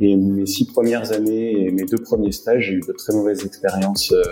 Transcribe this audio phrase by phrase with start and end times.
[0.00, 3.44] Et mes six premières années et mes deux premiers stages, j'ai eu de très mauvaises
[3.44, 4.22] expériences euh,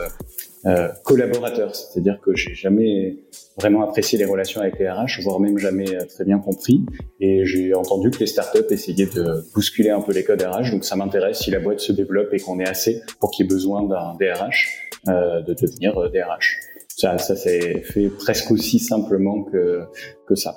[0.66, 1.76] euh, collaborateurs.
[1.76, 3.18] C'est-à-dire que j'ai jamais
[3.58, 6.80] vraiment apprécié les relations avec les RH, voire même jamais euh, très bien compris.
[7.20, 10.70] Et j'ai entendu que les startups essayaient de bousculer un peu les codes RH.
[10.70, 13.46] Donc ça m'intéresse si la boîte se développe et qu'on est assez pour qu'il y
[13.46, 16.60] ait besoin d'un DRH, euh, de devenir DRH.
[16.96, 19.82] Ça, ça s'est fait presque aussi simplement que,
[20.26, 20.56] que ça.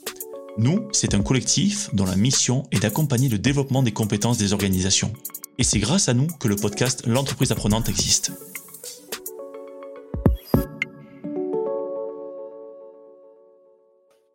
[0.57, 5.13] Nous, c'est un collectif dont la mission est d'accompagner le développement des compétences des organisations.
[5.57, 8.33] Et c'est grâce à nous que le podcast L'entreprise apprenante existe.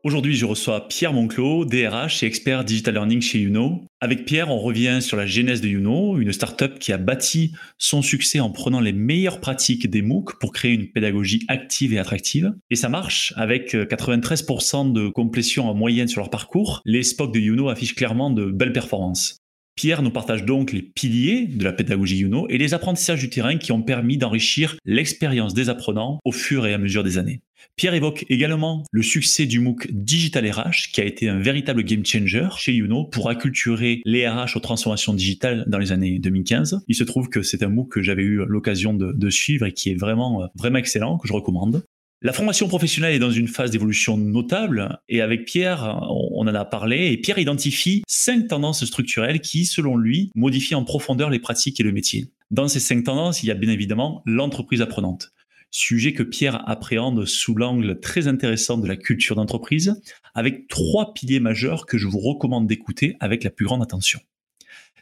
[0.07, 3.83] Aujourd'hui, je reçois Pierre Monclos, DRH et expert Digital Learning chez Uno.
[4.01, 8.03] Avec Pierre, on revient sur la genèse de Uno, une startup qui a bâti son
[8.03, 12.55] succès en prenant les meilleures pratiques des MOOC pour créer une pédagogie active et attractive.
[12.71, 16.83] Et ça marche avec 93% de complétion en moyenne sur leur parcours.
[16.85, 19.39] Les SPOC de Uno affichent clairement de belles performances.
[19.75, 23.57] Pierre nous partage donc les piliers de la pédagogie Uno et les apprentissages du terrain
[23.57, 27.41] qui ont permis d'enrichir l'expérience des apprenants au fur et à mesure des années.
[27.77, 32.05] Pierre évoque également le succès du MOOC Digital RH, qui a été un véritable game
[32.05, 36.81] changer chez Uno pour acculturer les RH aux transformations digitales dans les années 2015.
[36.89, 39.91] Il se trouve que c'est un MOOC que j'avais eu l'occasion de, suivre et qui
[39.91, 41.85] est vraiment, vraiment excellent, que je recommande.
[42.23, 46.65] La formation professionnelle est dans une phase d'évolution notable et avec Pierre, on en a
[46.65, 51.79] parlé et Pierre identifie cinq tendances structurelles qui, selon lui, modifient en profondeur les pratiques
[51.79, 52.31] et le métier.
[52.51, 55.33] Dans ces cinq tendances, il y a bien évidemment l'entreprise apprenante
[55.77, 60.01] sujet que Pierre appréhende sous l'angle très intéressant de la culture d'entreprise,
[60.35, 64.21] avec trois piliers majeurs que je vous recommande d'écouter avec la plus grande attention.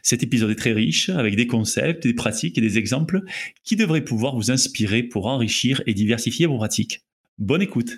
[0.01, 3.21] Cet épisode est très riche, avec des concepts, des pratiques et des exemples
[3.63, 7.03] qui devraient pouvoir vous inspirer pour enrichir et diversifier vos pratiques.
[7.39, 7.97] Bonne écoute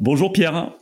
[0.00, 0.76] Bonjour Pierre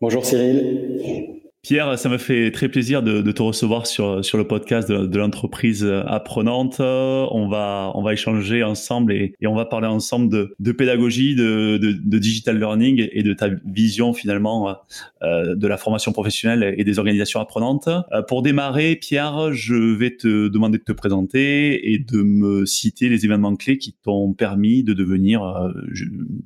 [0.00, 4.46] Bonjour Cyril Pierre, ça me fait très plaisir de, de te recevoir sur, sur le
[4.46, 6.76] podcast de, de l'entreprise apprenante.
[6.78, 11.34] On va, on va échanger ensemble et, et on va parler ensemble de, de pédagogie,
[11.34, 14.76] de, de, digital learning et de ta vision finalement
[15.22, 17.88] euh, de la formation professionnelle et des organisations apprenantes.
[17.88, 23.08] Euh, pour démarrer, Pierre, je vais te demander de te présenter et de me citer
[23.08, 25.72] les événements clés qui t'ont permis de devenir euh,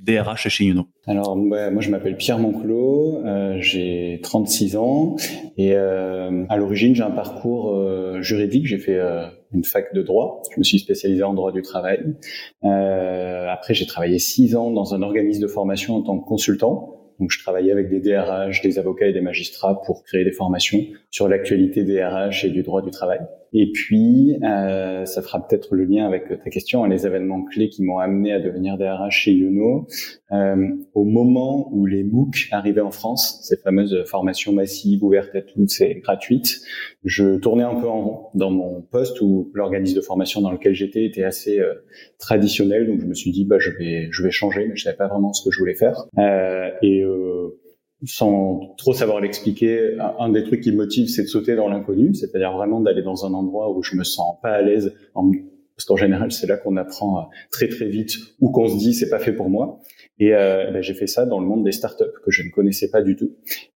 [0.04, 0.88] DRH chez Uno.
[1.08, 5.16] Alors, moi, je m'appelle Pierre Monclot, euh, j'ai 36 ans
[5.56, 8.66] et euh, à l'origine, j'ai un parcours euh, juridique.
[8.66, 10.42] J'ai fait euh, une fac de droit.
[10.52, 12.14] Je me suis spécialisé en droit du travail.
[12.62, 16.94] après, j'ai travaillé six ans dans un organisme de formation en tant que consultant.
[17.20, 20.78] Donc, je travaillais avec des DRH, des avocats et des magistrats pour créer des formations
[21.10, 23.20] sur l'actualité des RH et du droit du travail.
[23.54, 27.70] Et puis, euh, ça fera peut-être le lien avec ta question, hein, les événements clés
[27.70, 29.86] qui m'ont amené à devenir DRH chez Youno.
[30.32, 35.40] Euh, au moment où les MOOC arrivaient en France, ces fameuses formations massives, ouvertes à
[35.40, 36.60] tous et gratuites,
[37.04, 40.74] je tournais un peu en rond dans mon poste où l'organisme de formation dans lequel
[40.74, 41.72] j'étais était assez euh,
[42.18, 42.86] traditionnel.
[42.86, 45.08] Donc, je me suis dit, bah, je vais, je vais changer, mais je savais pas
[45.08, 46.04] vraiment ce que je voulais faire.
[46.18, 47.58] Euh, et euh,
[48.04, 52.14] sans trop savoir l'expliquer, un des trucs qui me motive, c'est de sauter dans l'inconnu,
[52.14, 55.96] c'est-à-dire vraiment d'aller dans un endroit où je me sens pas à l'aise, parce qu'en
[55.96, 57.22] général, c'est là qu'on apprend euh,
[57.52, 59.78] très très vite ou qu'on se dit c'est pas fait pour moi.
[60.18, 62.90] Et euh, ben, j'ai fait ça dans le monde des startups que je ne connaissais
[62.90, 63.30] pas du tout.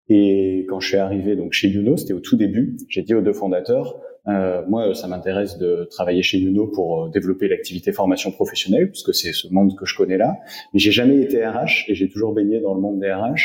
[0.09, 3.21] Et quand je suis arrivé donc chez Uno, c'était au tout début, j'ai dit aux
[3.21, 8.31] deux fondateurs, euh, moi, ça m'intéresse de travailler chez Uno pour euh, développer l'activité formation
[8.31, 10.37] professionnelle, puisque c'est ce monde que je connais là.
[10.73, 13.41] Mais j'ai jamais été RH et j'ai toujours baigné dans le monde des RH.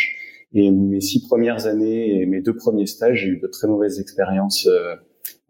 [0.53, 3.99] Et mes six premières années et mes deux premiers stages, j'ai eu de très mauvaises
[3.99, 4.95] expériences euh,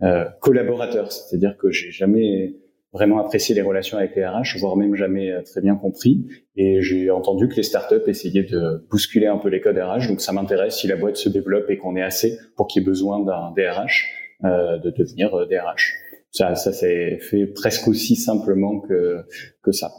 [0.04, 1.12] euh, collaborateurs.
[1.12, 2.56] C'est-à-dire que j'ai jamais
[2.94, 6.26] vraiment apprécié les relations avec les RH, voire même jamais euh, très bien compris.
[6.56, 10.08] Et j'ai entendu que les startups essayaient de bousculer un peu les codes RH.
[10.08, 12.86] Donc ça m'intéresse si la boîte se développe et qu'on est assez pour qu'il y
[12.86, 14.06] ait besoin d'un DRH,
[14.46, 15.96] euh, de devenir DRH.
[16.32, 19.22] Ça, ça s'est fait presque aussi simplement que,
[19.64, 19.92] que ça.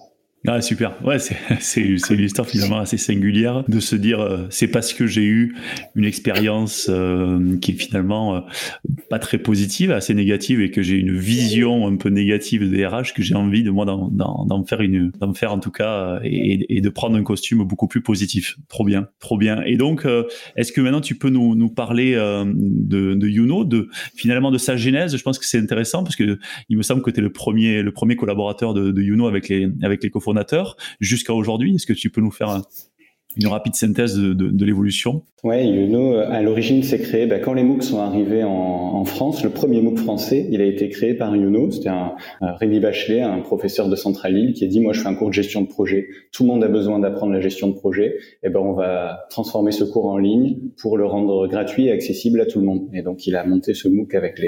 [0.46, 1.18] Ah super, ouais
[1.60, 5.56] c'est une histoire finalement assez singulière de se dire euh, c'est parce que j'ai eu
[5.96, 8.40] une expérience euh, qui est finalement euh,
[9.10, 13.14] pas très positive, assez négative et que j'ai une vision un peu négative des RH
[13.16, 16.80] que j'ai envie de moi d'en faire une d'en faire en tout cas et, et,
[16.80, 18.56] de prendre un costume beaucoup plus positif.
[18.68, 19.62] Trop bien, trop bien.
[19.62, 20.06] Et donc
[20.54, 24.76] est-ce que maintenant tu peux nous, nous parler de, de Youno, de finalement de sa
[24.76, 25.16] genèse?
[25.16, 26.38] Je pense que c'est intéressant parce que
[26.68, 29.48] il me semble que tu es le premier le premier collaborateur de, de Youno avec
[29.48, 30.10] les avec les
[31.00, 31.74] jusqu'à aujourd'hui.
[31.74, 32.62] Est-ce que tu peux nous faire
[33.36, 35.22] une rapide synthèse de, l'évolution?
[35.44, 39.44] Ouais, Youno, euh, à l'origine, s'est créé bah, quand les MOOC sont arrivés en, France.
[39.44, 41.70] Le premier MOOC français, il a été créé par Youno.
[41.70, 45.08] C'était un, Rémi Bachelet, un professeur de Centrale Lille, qui a dit moi, je fais
[45.08, 46.08] un cours de gestion de projet.
[46.32, 48.16] Tout le monde a besoin d'apprendre la gestion de projet.
[48.42, 51.92] Et eh ben, on va transformer ce cours en ligne pour le rendre gratuit et
[51.92, 52.88] accessible à tout le monde.
[52.92, 54.40] Et donc, il a monté ce MOOC avec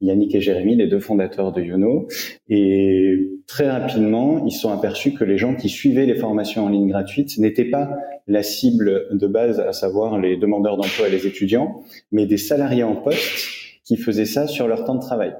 [0.00, 2.08] Yannick et Jérémy, les deux fondateurs de Youno.
[2.48, 6.88] Et très rapidement, ils sont aperçus que les gens qui suivaient les formations en ligne
[6.88, 7.90] gratuites n'étaient pas
[8.28, 11.82] la cible de base, à savoir les demandeurs d'emploi et les étudiants,
[12.12, 13.48] mais des salariés en poste
[13.84, 15.34] qui faisaient ça sur leur temps de travail.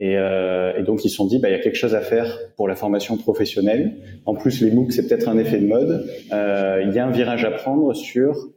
[0.00, 2.02] Et, euh, et donc ils se sont dit, bah, il y a quelque chose à
[2.02, 3.96] faire pour la formation professionnelle.
[4.26, 6.10] En plus, les MOOC, c'est peut-être un effet de mode.
[6.34, 8.50] Euh, il y a un virage à prendre sur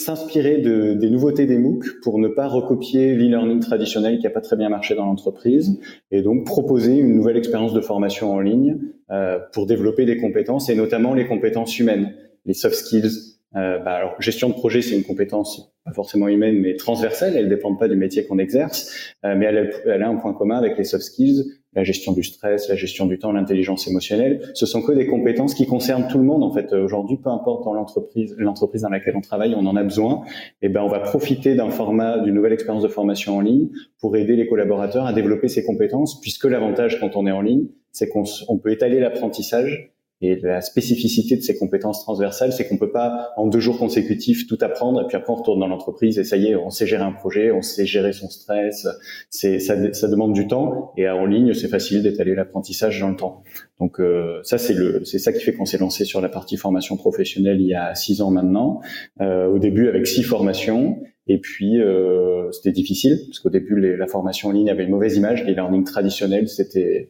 [0.00, 4.40] s'inspirer de, des nouveautés des MOOC pour ne pas recopier l'e-learning traditionnel qui n'a pas
[4.40, 5.78] très bien marché dans l'entreprise
[6.10, 8.78] et donc proposer une nouvelle expérience de formation en ligne
[9.10, 12.14] euh, pour développer des compétences et notamment les compétences humaines,
[12.46, 16.58] les soft skills, euh, bah alors, gestion de projet, c'est une compétence pas forcément humaine,
[16.60, 17.36] mais transversale.
[17.36, 20.16] Elle ne dépend pas du métier qu'on exerce, euh, mais elle a, elle a, un
[20.16, 23.88] point commun avec les soft skills, la gestion du stress, la gestion du temps, l'intelligence
[23.88, 24.50] émotionnelle.
[24.54, 26.72] Ce sont que des compétences qui concernent tout le monde en fait.
[26.72, 30.22] Aujourd'hui, peu importe dans l'entreprise, l'entreprise dans laquelle on travaille, on en a besoin.
[30.62, 33.70] Et ben, on va profiter d'un format, d'une nouvelle expérience de formation en ligne
[34.00, 37.66] pour aider les collaborateurs à développer ces compétences, puisque l'avantage quand on est en ligne,
[37.90, 42.76] c'est qu'on on peut étaler l'apprentissage et la spécificité de ces compétences transversales, c'est qu'on
[42.76, 46.18] peut pas en deux jours consécutifs tout apprendre et puis après on retourne dans l'entreprise
[46.18, 48.86] et ça y est, on sait gérer un projet, on sait gérer son stress.
[49.30, 53.16] C'est ça, ça demande du temps et en ligne c'est facile d'étaler l'apprentissage dans le
[53.16, 53.42] temps.
[53.78, 56.58] Donc euh, ça c'est le c'est ça qui fait qu'on s'est lancé sur la partie
[56.58, 58.80] formation professionnelle il y a six ans maintenant.
[59.22, 64.06] Euh, au début avec six formations et puis euh, c'était difficile parce qu'au début la
[64.06, 65.44] formation en ligne avait une mauvaise image.
[65.46, 67.08] Les learning traditionnels c'était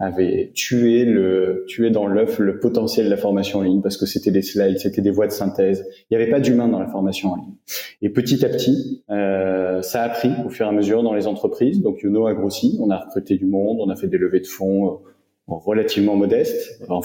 [0.00, 4.06] avait tué le tué dans l'œuf le potentiel de la formation en ligne parce que
[4.06, 5.86] c'était des slides, c'était des voies de synthèse.
[6.10, 7.54] Il n'y avait pas d'humain dans la formation en ligne.
[8.00, 11.26] Et petit à petit, euh, ça a pris au fur et à mesure dans les
[11.26, 11.82] entreprises.
[11.82, 14.46] Donc Youno a grossi, on a recruté du monde, on a fait des levées de
[14.46, 15.00] fonds
[15.58, 17.00] relativement modeste en,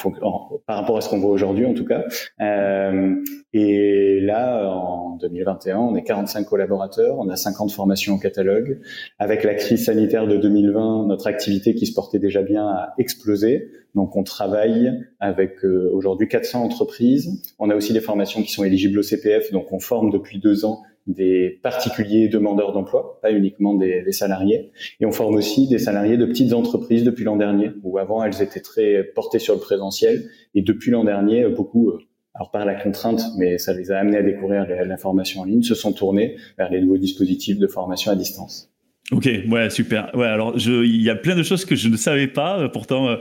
[0.66, 2.04] par rapport à ce qu'on voit aujourd'hui en tout cas.
[2.42, 3.16] Euh,
[3.54, 8.80] et là, en 2021, on est 45 collaborateurs, on a 50 formations au catalogue.
[9.20, 13.72] Avec la crise sanitaire de 2020, notre activité qui se portait déjà bien a explosé.
[13.96, 17.42] Donc on travaille avec euh, aujourd'hui 400 entreprises.
[17.60, 20.66] On a aussi des formations qui sont éligibles au CPF, donc on forme depuis deux
[20.66, 24.72] ans des particuliers demandeurs d'emploi, pas uniquement des, salariés.
[25.00, 28.42] Et on forme aussi des salariés de petites entreprises depuis l'an dernier, où avant elles
[28.42, 30.30] étaient très portées sur le présentiel.
[30.54, 32.00] Et depuis l'an dernier, beaucoup, euh,
[32.34, 35.64] alors par la contrainte, mais ça les a amenés à découvrir la formation en ligne,
[35.64, 38.75] se sont tournés vers les nouveaux dispositifs de formation à distance.
[39.12, 40.10] Ok, ouais, super.
[40.16, 42.60] Ouais, alors je, il y a plein de choses que je ne savais pas.
[42.60, 43.18] Euh, pourtant, euh,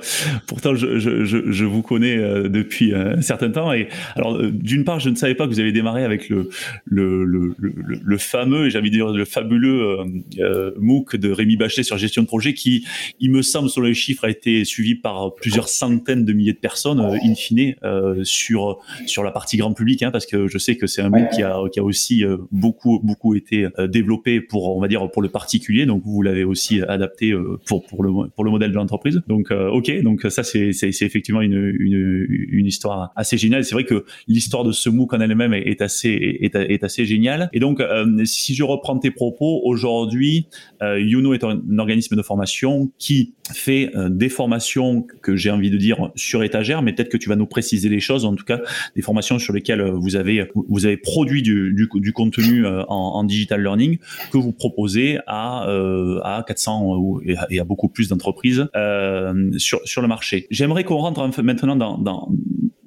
[0.47, 3.71] pourtant, je, je, je, vous connais euh, depuis un certain temps.
[3.71, 6.49] Et alors, d'une part, je ne savais pas que vous avez démarré avec le
[6.87, 9.99] le, le, le, le fameux, j'ai envie de dire le fabuleux
[10.39, 12.87] euh, MOOC de Rémi Bachelet sur gestion de projet, qui,
[13.21, 16.59] il me semble, sur les chiffres, a été suivi par plusieurs centaines de milliers de
[16.59, 17.75] personnes, in fine,
[18.23, 21.29] sur sur la partie grand public, hein, parce que je sais que c'est un MOOC
[21.29, 25.29] qui a qui a aussi beaucoup beaucoup été développé pour, on va dire, pour le
[25.29, 29.21] particulier donc vous l'avez aussi adapté euh, pour pour le pour le modèle de l'entreprise.
[29.29, 33.65] Donc euh, ok, donc ça c'est effectivement une, une histoire assez géniale.
[33.65, 37.49] C'est vrai que l'histoire de ce MOOC en elle-même est, assez est, est, assez géniale.
[37.53, 40.47] Et donc euh, si je reprends tes propos, aujourd'hui
[40.83, 46.11] Youno est un, organisme de formation qui fait des formations que j'ai envie de dire
[46.15, 48.25] sur étagère, mais peut-être que tu vas nous préciser les choses.
[48.25, 48.61] En tout cas,
[48.95, 53.63] des formations sur lesquelles vous avez vous avez produit du du, contenu en, en digital
[53.63, 53.99] learning
[54.31, 60.09] que vous proposez à euh, à 400 et à, beaucoup plus d'entreprises euh, sur, le
[60.09, 60.47] marché.
[60.51, 62.29] J'aimerais qu'on rentre maintenant dans,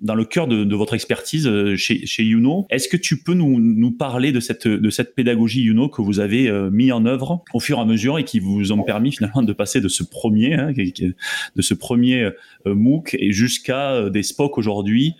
[0.07, 2.65] dans le cœur de, votre expertise euh, chez, chez Youno.
[2.69, 6.19] Est-ce que tu peux nous, nous parler de cette, de cette pédagogie Youno que vous
[6.19, 9.43] avez mis en œuvre au fur et à mesure et qui vous ont permis finalement
[9.43, 12.29] de passer de ce premier, hein, de ce premier
[12.65, 15.13] MOOC et jusqu'à des SPOC aujourd'hui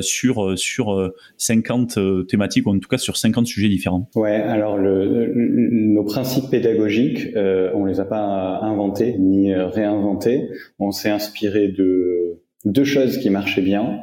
[0.00, 4.08] sur, sur 50 thématiques ou en tout cas sur 50 sujets différents?
[4.14, 10.48] Ouais, alors le, nos principes pédagogiques euh, on les a pas inventés ni réinventés.
[10.78, 14.00] On s'est inspiré de deux choses qui marchaient bien.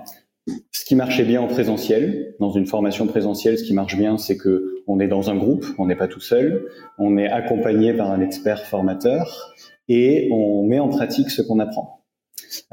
[0.89, 4.81] Qui marchait bien en présentiel, dans une formation présentielle, ce qui marche bien, c'est que
[4.87, 6.65] on est dans un groupe, on n'est pas tout seul,
[6.97, 9.53] on est accompagné par un expert formateur
[9.87, 12.03] et on met en pratique ce qu'on apprend.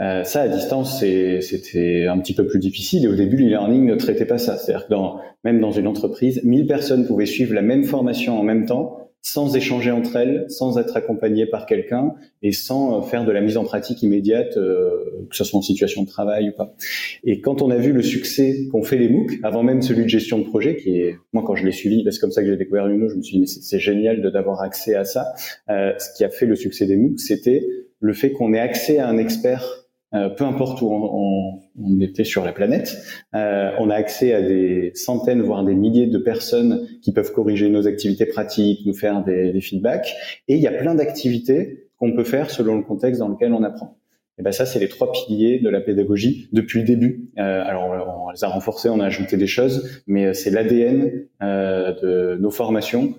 [0.00, 3.04] Euh, ça, à distance, c'était un petit peu plus difficile.
[3.04, 4.56] Et au début, l'e-learning ne traitait pas ça.
[4.56, 8.42] C'est-à-dire que dans, même dans une entreprise, 1000 personnes pouvaient suivre la même formation en
[8.42, 13.24] même temps sans échanger entre elles, sans être accompagnées par quelqu'un et sans euh, faire
[13.24, 16.52] de la mise en pratique immédiate, euh, que ce soit en situation de travail ou
[16.52, 16.76] pas.
[17.24, 20.08] Et quand on a vu le succès qu'ont fait les MOOC, avant même celui de
[20.08, 22.56] gestion de projet, qui est, moi quand je l'ai suivi, c'est comme ça que j'ai
[22.56, 25.24] découvert Uno, je me suis dit, mais c'est génial d'avoir accès à ça.
[25.70, 27.66] Euh, ce qui a fait le succès des MOOC, c'était
[27.98, 29.85] le fait qu'on ait accès à un expert
[30.16, 32.96] euh, peu importe où on, on, était sur la planète,
[33.34, 37.68] euh, on a accès à des centaines, voire des milliers de personnes qui peuvent corriger
[37.68, 40.14] nos activités pratiques, nous faire des, des feedbacks,
[40.48, 43.62] et il y a plein d'activités qu'on peut faire selon le contexte dans lequel on
[43.62, 43.98] apprend.
[44.38, 47.30] Et ben ça, c'est les trois piliers de la pédagogie depuis le début.
[47.38, 51.94] Euh, alors, on les a renforcés, on a ajouté des choses, mais c'est l'ADN euh,
[52.02, 53.14] de nos formations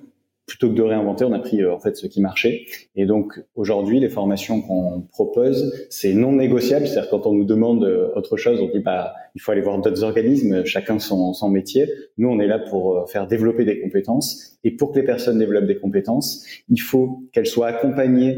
[0.47, 2.65] plutôt que de réinventer, on a pris euh, en fait ce qui marchait.
[2.95, 6.87] Et donc aujourd'hui, les formations qu'on propose, c'est non négociable.
[6.87, 9.79] C'est-à-dire quand on nous demande euh, autre chose, on dit bah il faut aller voir
[9.79, 11.85] d'autres organismes, chacun son, son métier.
[12.17, 14.57] Nous, on est là pour euh, faire développer des compétences.
[14.63, 18.37] Et pour que les personnes développent des compétences, il faut qu'elles soient accompagnées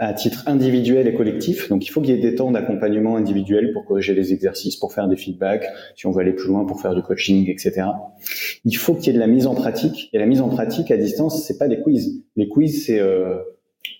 [0.00, 1.68] à titre individuel et collectif.
[1.68, 4.94] Donc, il faut qu'il y ait des temps d'accompagnement individuel pour corriger les exercices, pour
[4.94, 7.82] faire des feedbacks, si on veut aller plus loin, pour faire du coaching, etc.
[8.64, 10.08] Il faut qu'il y ait de la mise en pratique.
[10.14, 12.24] Et la mise en pratique à distance, c'est pas des quiz.
[12.36, 13.36] Les quiz, c'est euh,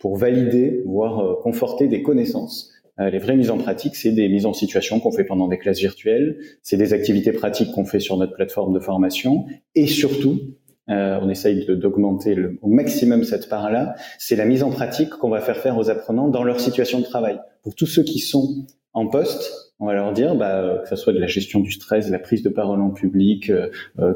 [0.01, 2.73] pour valider, voire euh, conforter des connaissances.
[2.99, 5.59] Euh, les vraies mises en pratique, c'est des mises en situation qu'on fait pendant des
[5.59, 10.41] classes virtuelles, c'est des activités pratiques qu'on fait sur notre plateforme de formation, et surtout,
[10.91, 15.41] euh, on essaye d'augmenter au maximum cette part-là, c'est la mise en pratique qu'on va
[15.41, 17.39] faire faire aux apprenants dans leur situation de travail.
[17.63, 21.13] Pour tous ceux qui sont en poste, on va leur dire, bah, que ce soit
[21.13, 23.69] de la gestion du stress, la prise de parole en public, euh,
[24.01, 24.13] euh,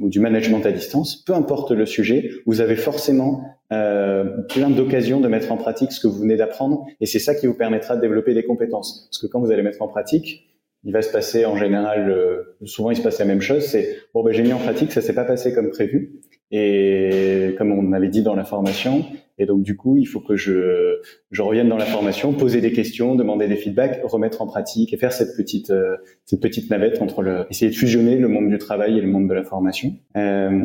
[0.00, 5.28] ou du management à distance, peu importe le sujet, vous avez forcément plein d'occasions de
[5.28, 8.00] mettre en pratique ce que vous venez d'apprendre, et c'est ça qui vous permettra de
[8.00, 9.06] développer des compétences.
[9.10, 10.47] Parce que quand vous allez mettre en pratique,
[10.84, 13.98] il va se passer en général, euh, souvent il se passe la même chose, c'est
[14.14, 16.20] bon ben j'ai mis en pratique, ça s'est pas passé comme prévu
[16.50, 19.04] et comme on avait dit dans la formation,
[19.38, 22.72] et donc du coup il faut que je je revienne dans la formation, poser des
[22.72, 27.02] questions, demander des feedbacks, remettre en pratique et faire cette petite euh, cette petite navette
[27.02, 29.94] entre le essayer de fusionner le monde du travail et le monde de la formation.
[30.16, 30.64] Euh,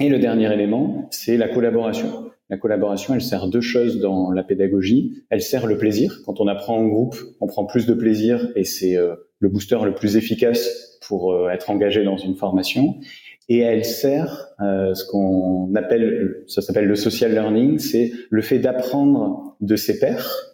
[0.00, 2.30] et le dernier élément, c'est la collaboration.
[2.50, 5.22] La collaboration, elle sert deux choses dans la pédagogie.
[5.30, 6.20] Elle sert le plaisir.
[6.26, 9.78] Quand on apprend en groupe, on prend plus de plaisir et c'est euh, le booster
[9.84, 12.96] le plus efficace pour euh, être engagé dans une formation.
[13.48, 18.58] Et elle sert euh, ce qu'on appelle, ça s'appelle le social learning, c'est le fait
[18.58, 20.49] d'apprendre de ses pairs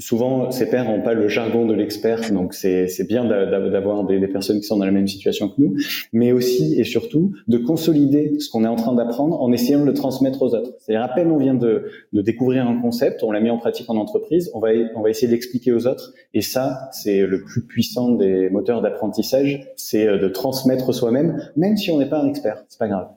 [0.00, 4.60] Souvent, ces pairs n'ont pas le jargon de l'expert, donc c'est bien d'avoir des, personnes
[4.60, 5.76] qui sont dans la même situation que nous,
[6.12, 9.84] mais aussi et surtout de consolider ce qu'on est en train d'apprendre en essayant de
[9.84, 10.72] le transmettre aux autres.
[10.78, 13.96] C'est-à-dire, à peine on vient de, découvrir un concept, on l'a mis en pratique en
[13.96, 18.12] entreprise, on va, on va essayer d'expliquer aux autres, et ça, c'est le plus puissant
[18.12, 22.64] des moteurs d'apprentissage, c'est euh, de transmettre soi-même, même si on n'est pas un expert,
[22.68, 23.08] c'est pas grave.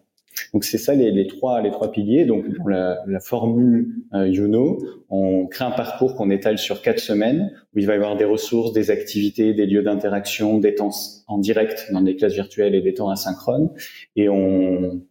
[0.53, 2.25] Donc c'est ça les, trois les trois piliers.
[2.25, 6.99] Donc pour la, la formule euh, Youno, on crée un parcours qu'on étale sur quatre
[6.99, 10.91] semaines où il va y avoir des ressources, des activités, des lieux d'interaction, des temps
[11.27, 13.69] en direct dans des classes virtuelles et des temps asynchrones.
[14.15, 15.01] Et on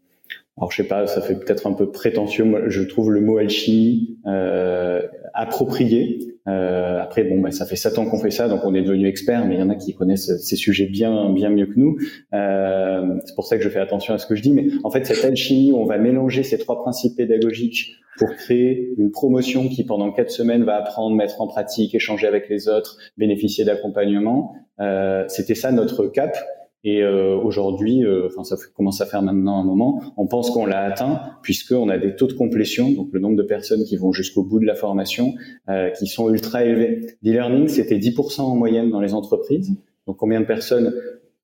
[0.59, 2.45] alors je sais pas, ça fait peut-être un peu prétentieux.
[2.45, 5.00] Moi, je trouve le mot alchimie euh,
[5.33, 8.82] approprié euh, après, bon, bah, ça fait sept ans qu'on fait ça, donc on est
[8.82, 11.78] devenu expert, mais il y en a qui connaissent ces sujets bien, bien mieux que
[11.78, 11.99] nous.
[12.34, 14.52] Euh, c'est pour ça que je fais attention à ce que je dis.
[14.52, 18.92] Mais en fait, cette alchimie où on va mélanger ces trois principes pédagogiques pour créer
[18.99, 22.99] une promotion qui, pendant quatre semaines, va apprendre, mettre en pratique, échanger avec les autres,
[23.16, 24.54] bénéficier d'accompagnement.
[24.80, 26.37] Euh, C'était ça notre cap.
[26.85, 30.67] Et euh, aujourd'hui, euh, enfin ça commence à faire maintenant un moment, on pense qu'on
[30.67, 34.12] l'a atteint puisqu'on a des taux de complétion, donc le nombre de personnes qui vont
[34.12, 35.35] jusqu'au bout de la formation,
[35.69, 37.07] euh, qui sont ultra élevés.
[37.23, 39.77] L'e-learning, c'était 10% en moyenne dans les entreprises.
[40.09, 40.93] Donc combien de personnes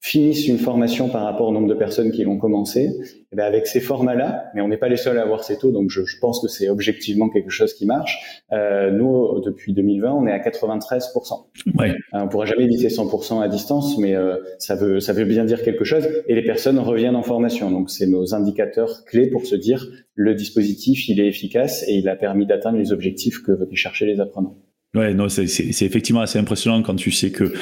[0.01, 3.45] finissent une formation par rapport au nombre de personnes qui l'ont commencé, et eh bien
[3.45, 6.05] avec ces formats-là, mais on n'est pas les seuls à avoir ces taux, donc je,
[6.05, 8.43] je pense que c'est objectivement quelque chose qui marche.
[8.53, 11.47] Euh, nous, depuis 2020, on est à 93%.
[11.77, 11.91] Ouais.
[11.91, 15.45] Euh, on pourra jamais éviter 100% à distance, mais euh, ça veut ça veut bien
[15.45, 16.09] dire quelque chose.
[16.29, 20.35] Et les personnes reviennent en formation, donc c'est nos indicateurs clés pour se dire le
[20.35, 24.21] dispositif il est efficace et il a permis d'atteindre les objectifs que veulent chercher les
[24.21, 24.57] apprenants.
[24.95, 27.53] Ouais, non, c'est effectivement assez impressionnant quand tu sais que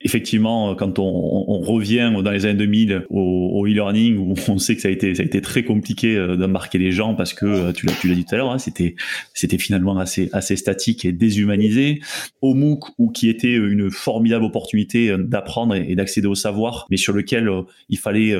[0.00, 1.04] effectivement, quand on,
[1.48, 5.14] on, revient dans les années 2000 au, e-learning, où on sait que ça a été,
[5.14, 8.08] ça a été très compliqué euh, d'embarquer les gens parce que euh, tu l'as, tu
[8.08, 8.94] l'as dit tout à l'heure, hein, c'était,
[9.34, 12.00] c'était finalement assez, assez statique et déshumanisé.
[12.42, 16.96] Au MOOC, où qui était une formidable opportunité euh, d'apprendre et, d'accéder au savoir, mais
[16.96, 17.50] sur lequel
[17.88, 18.34] il fallait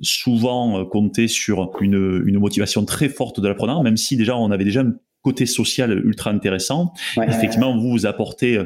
[0.00, 4.64] souvent compter sur une, une motivation très forte de l'apprenant, même si déjà on avait
[4.64, 6.94] déjà un côté social ultra intéressant.
[7.16, 8.58] Effectivement, vous vous apportez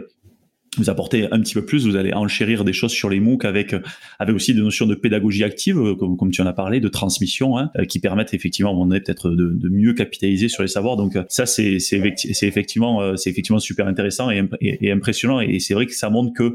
[0.76, 3.74] vous apportez un petit peu plus, vous allez enchérir des choses sur les MOOC avec
[4.18, 6.88] avec aussi des notions de pédagogie active, euh, comme, comme tu en as parlé, de
[6.88, 10.62] transmission, hein, euh, qui permettent effectivement, à un moment donné, peut-être de, mieux capitaliser sur
[10.62, 10.96] les savoirs.
[10.96, 15.40] Donc ça, c'est c'est effectivement euh, c'est effectivement super intéressant et, et, impressionnant.
[15.40, 16.54] Et c'est vrai que ça montre que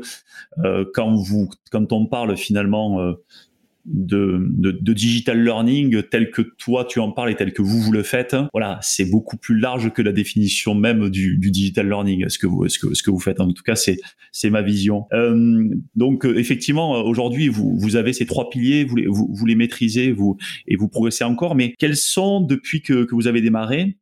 [0.64, 3.14] euh, quand vous quand on parle finalement euh,
[3.90, 7.80] de, de, de, digital learning tel que toi tu en parles et tel que vous
[7.80, 11.88] vous le faites, voilà, c'est beaucoup plus large que la définition même du, du digital
[11.88, 12.30] learning.
[12.30, 13.98] Ce que vous, ce que, ce que vous faites, en tout cas, c'est
[14.32, 15.06] c'est ma vision.
[15.14, 19.46] Euh, donc euh, effectivement, aujourd'hui, vous vous avez ces trois piliers, vous les vous, vous
[19.46, 21.56] les maîtrisez, vous et vous progressez encore.
[21.56, 23.98] Mais quels sont depuis que, que vous avez démarré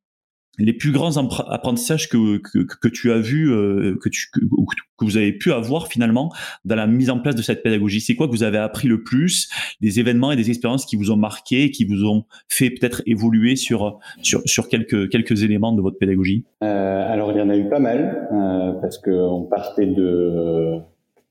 [0.57, 5.33] les plus grands apprentissages que, que, tu as vu, euh, que, tu, que, vous avez
[5.33, 6.33] pu avoir finalement
[6.65, 8.01] dans la mise en place de cette pédagogie?
[8.01, 9.49] C'est quoi que vous avez appris le plus?
[9.81, 13.55] Des événements et des expériences qui vous ont marqué, qui vous ont fait peut-être évoluer
[13.55, 16.45] sur, sur, sur quelques, quelques éléments de votre pédagogie?
[16.63, 20.79] Euh, Alors il y en a eu pas mal, euh, parce qu'on partait de...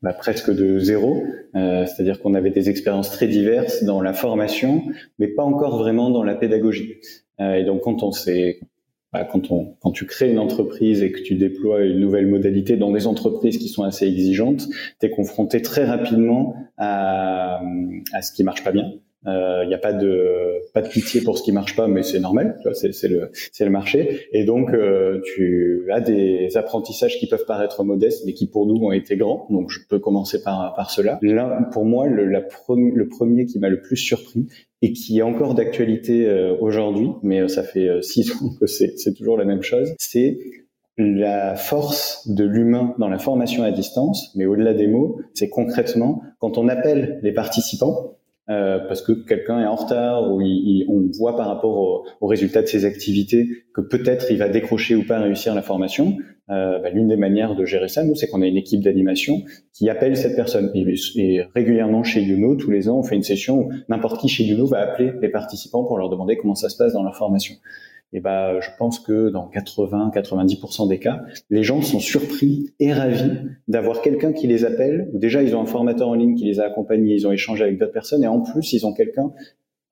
[0.03, 1.25] Bah, presque de zéro,
[1.57, 4.83] euh, c'est-à-dire qu'on avait des expériences très diverses dans la formation,
[5.19, 6.97] mais pas encore vraiment dans la pédagogie.
[7.41, 8.61] Euh, et donc quand on s'est
[9.25, 12.91] quand, on, quand tu crées une entreprise et que tu déploies une nouvelle modalité dans
[12.91, 14.69] des entreprises qui sont assez exigeantes,
[15.01, 17.61] tu es confronté très rapidement à,
[18.23, 18.93] ce qui marche pas bien.
[19.27, 22.03] Il euh, n'y a pas de pas de pitié pour ce qui marche pas, mais
[22.03, 24.29] c'est normal, c'est le c'est le marché.
[24.33, 28.77] Et donc euh, tu as des apprentissages qui peuvent paraître modestes, mais qui pour nous
[28.85, 29.47] ont été grands.
[29.51, 31.19] Donc je peux commencer par par cela.
[31.23, 34.47] Là, pour moi, le, le premier qui m'a le plus surpris,
[34.83, 38.67] et qui est encore d'actualité euh, aujourd'hui, mais euh, ça fait euh, six ans que
[38.67, 40.39] c'est toujours la même chose, c'est
[40.99, 46.23] la force de l'humain dans la formation à distance, mais au-delà des mots, c'est concrètement
[46.39, 48.16] quand on appelle les participants,
[48.49, 52.27] euh, parce que quelqu'un est en retard ou il, on voit par rapport au, au,
[52.29, 56.17] résultat de ses activités que peut-être il va décrocher ou pas réussir la formation.
[56.49, 59.43] Euh, bah, L'une des manières de gérer ça, nous, c'est qu'on a une équipe d'animation
[59.73, 60.71] qui appelle cette personne.
[60.75, 64.29] Et, et, régulièrement chez Youno, tous les ans, on fait une session où n'importe qui
[64.29, 67.17] chez Youno va appeler les participants pour leur demander comment ça se passe dans leur
[67.17, 67.57] formation
[68.13, 73.33] et ben, je pense que dans 80-90% des cas, les gens sont surpris et ravis
[73.69, 76.61] d'avoir quelqu'un qui les appelle, ou déjà ils ont un formateur en ligne qui les
[76.61, 79.33] a accompagnés, ils ont échangé avec d'autres personnes, et en plus ils ont quelqu'un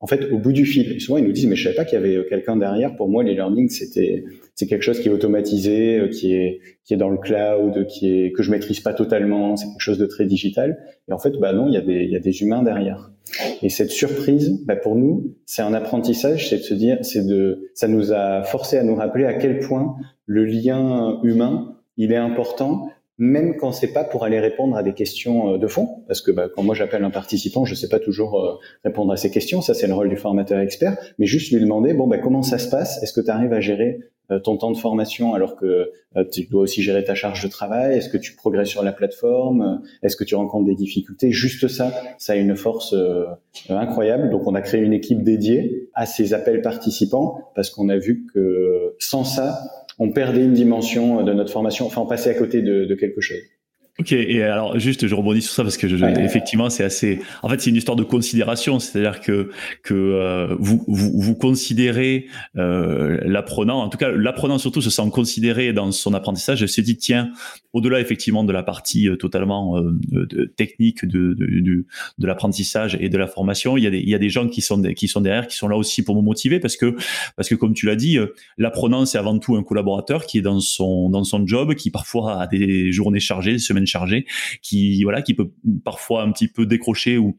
[0.05, 1.01] en fait, au bout du fil.
[1.01, 2.95] Souvent, ils nous disent, mais je savais pas qu'il y avait quelqu'un derrière.
[2.95, 6.93] Pour moi, les learning, c'était, c'est quelque chose qui est automatisé, euh, qui est, qui
[6.93, 9.57] est dans le cloud, qui est, que je maîtrise pas totalement.
[9.57, 10.77] C'est quelque chose de très digital.
[11.09, 13.13] Et en fait, bah non, il y a des, il y a des humains derrière.
[13.63, 17.71] Et cette surprise, bah pour nous, c'est un apprentissage, c'est de se dire, c'est de,
[17.73, 22.17] ça nous a forcé à nous rappeler à quel point le lien humain, il est
[22.17, 26.21] important même quand c'est pas pour aller répondre à des questions euh, de fond, parce
[26.21, 29.31] que bah, quand moi j'appelle un participant, je sais pas toujours euh, répondre à ces
[29.31, 32.43] questions, ça c'est le rôle du formateur expert, mais juste lui demander bon bah comment
[32.43, 34.01] ça se passe, est-ce que tu arrives à gérer
[34.31, 35.93] euh, ton temps de formation alors que
[36.31, 39.83] tu dois aussi gérer ta charge de travail, est-ce que tu progresses sur la plateforme,
[40.03, 42.95] est-ce que tu rencontres des difficultés, juste ça, ça a une force
[43.69, 44.31] incroyable.
[44.31, 48.27] Donc on a créé une équipe dédiée à ces appels participants parce qu'on a vu
[48.33, 49.59] que sans ça
[49.99, 53.21] on perdait une dimension de notre formation, enfin on passait à côté de, de quelque
[53.21, 53.39] chose.
[54.01, 57.21] Ok, et alors juste, je rebondis sur ça parce que je, effectivement, c'est assez.
[57.45, 59.53] En fait, c'est une histoire de considération, c'est-à-dire que
[59.85, 62.27] que euh, vous, vous, vous considérez
[62.57, 66.59] euh, l'apprenant, en tout cas l'apprenant surtout se sent considéré dans son apprentissage.
[66.59, 67.31] Je se dit tiens,
[67.73, 71.87] au-delà effectivement de la partie euh, totalement euh, de, technique de de, de,
[72.19, 74.49] de l'apprentissage et de la formation, il y a des il y a des gens
[74.49, 76.97] qui sont qui sont derrière, qui sont là aussi pour me motiver parce que
[77.37, 78.19] parce que comme tu l'as dit,
[78.59, 82.41] l'apprenant c'est avant tout un collaborateur qui est dans son dans son job, qui parfois
[82.41, 84.27] a des journées chargées, des semaines chargé,
[84.63, 85.53] qui voilà, qui peut
[85.85, 87.39] parfois un petit peu décrocher ou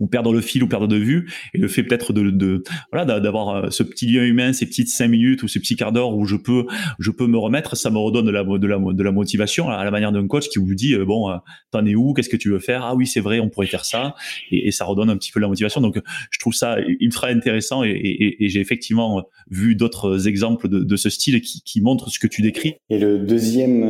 [0.00, 1.30] ou perdre le fil ou perdre de vue.
[1.54, 4.88] Et le fait peut-être de, de voilà d'avoir euh, ce petit lien humain ces petites
[4.88, 6.66] cinq minutes ou ces petits quarts d'heure où je peux
[6.98, 9.84] je peux me remettre ça me redonne de la de la de la motivation à
[9.84, 11.36] la manière d'un coach qui vous dit euh, bon euh,
[11.70, 12.12] t'en es où?
[12.12, 14.14] Qu'est-ce que tu veux faire ah oui c'est vrai on pourrait faire ça.
[14.50, 15.82] Et, ça redonne un petit peu la motivation.
[15.82, 15.98] Donc
[16.30, 21.40] je trouve ça ultra intéressant et, j'ai effectivement vu d'autres exemples de, de, ce style
[21.42, 22.74] qui, qui montrent ce que tu décris.
[22.88, 23.84] Et le deuxième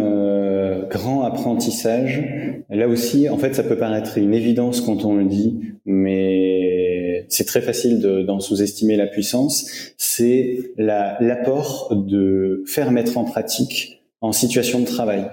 [0.91, 2.23] grand apprentissage.
[2.71, 5.61] Là aussi, en fait, ça peut paraître une évidence quand on le dit,
[5.93, 9.93] mais c'est très facile d'en sous-estimer la puissance.
[9.97, 15.29] C'est l'apport de faire mettre en pratique en situation de travail.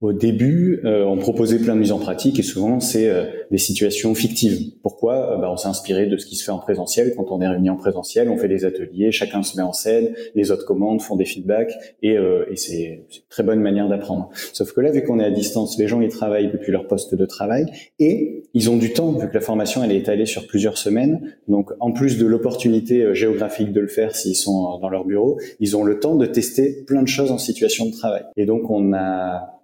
[0.00, 3.58] Au début, euh, on proposait plein de mises en pratique et souvent c'est euh, des
[3.58, 4.72] situations fictives.
[4.82, 5.34] Pourquoi?
[5.34, 7.12] Euh, bah, On s'est inspiré de ce qui se fait en présentiel.
[7.14, 10.14] Quand on est réuni en présentiel, on fait des ateliers, chacun se met en scène,
[10.34, 14.30] les autres commandent, font des feedbacks et, et c'est une très bonne manière d'apprendre.
[14.54, 17.14] Sauf que là, vu qu'on est à distance, les gens ils travaillent depuis leur poste
[17.14, 17.66] de travail
[17.98, 21.36] et ils ont du temps vu que la formation elle est étalée sur plusieurs semaines.
[21.48, 25.76] Donc en plus de l'opportunité géographique de le faire s'ils sont dans leur bureau, ils
[25.76, 28.22] ont le temps de tester plein de choses en situation de travail.
[28.36, 29.59] Et donc on a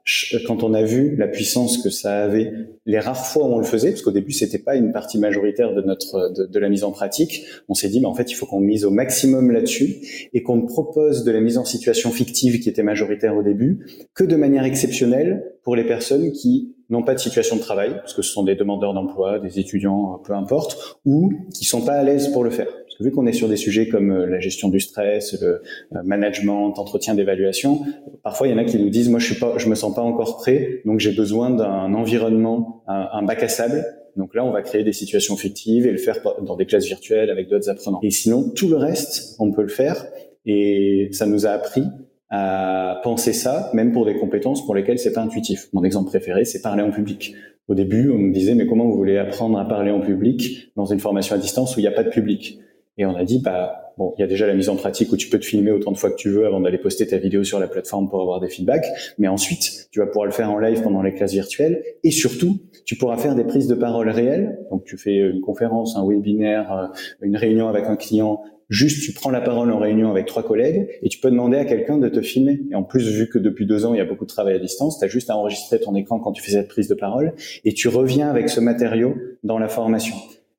[0.47, 2.53] quand on a vu la puissance que ça avait,
[2.85, 5.75] les rares fois où on le faisait, parce qu'au début c'était pas une partie majoritaire
[5.75, 8.47] de notre de, la mise en pratique, on s'est dit mais en fait il faut
[8.47, 12.69] qu'on mise au maximum là-dessus et qu'on propose de la mise en situation fictive qui
[12.69, 17.19] était majoritaire au début que de manière exceptionnelle pour les personnes qui n'ont pas de
[17.19, 21.33] situation de travail, parce que ce sont des demandeurs d'emploi, des étudiants, peu importe, ou
[21.53, 22.69] qui sont pas à l'aise pour le faire
[23.01, 25.63] vu qu'on est sur des sujets comme euh, la gestion du stress, le
[25.97, 27.83] euh, management, entretien d'évaluation,
[28.23, 29.95] parfois il y en a qui nous disent moi je suis pas, je me sens
[29.95, 33.85] pas encore prêt, donc j'ai besoin d'un environnement, un, bac à sable.
[34.17, 37.29] Donc là, on va créer des situations fictives et le faire dans des classes virtuelles
[37.29, 38.01] avec d'autres apprenants.
[38.03, 40.07] Et sinon, tout le reste, on peut le faire.
[40.47, 41.85] Et ça nous a appris
[42.31, 45.69] à penser ça, même pour des compétences pour lesquelles c'est pas intuitif.
[45.73, 47.35] Mon exemple préféré, c'est parler en public.
[47.69, 50.87] Au début, on nous disait, mais comment vous voulez apprendre à parler en public dans
[50.87, 52.61] une formation à distance où il n'y a pas de public?
[52.99, 55.17] Et on a dit, bah, bon, il y a déjà la mise en pratique où
[55.17, 57.45] tu peux te filmer autant de fois que tu veux avant d'aller poster ta vidéo
[57.45, 58.87] sur la plateforme pour avoir des feedbacks.
[59.19, 61.83] Mais ensuite, tu vas pouvoir le faire en live pendant les classes virtuelles.
[62.05, 64.59] Et surtout, tu pourras faire des prises de parole réelles.
[64.71, 66.87] Donc, tu fais une conférence, un webinaire, euh,
[67.21, 68.43] une réunion avec un client.
[68.69, 71.65] Juste, tu prends la parole en réunion avec trois collègues et tu peux demander à
[71.65, 72.63] quelqu'un de te filmer.
[72.71, 74.59] Et en plus, vu que depuis deux ans, il y a beaucoup de travail à
[74.59, 77.35] distance, tu as juste à enregistrer ton écran quand tu fais cette prise de parole
[77.65, 80.17] et tu reviens avec ce matériau dans la formation.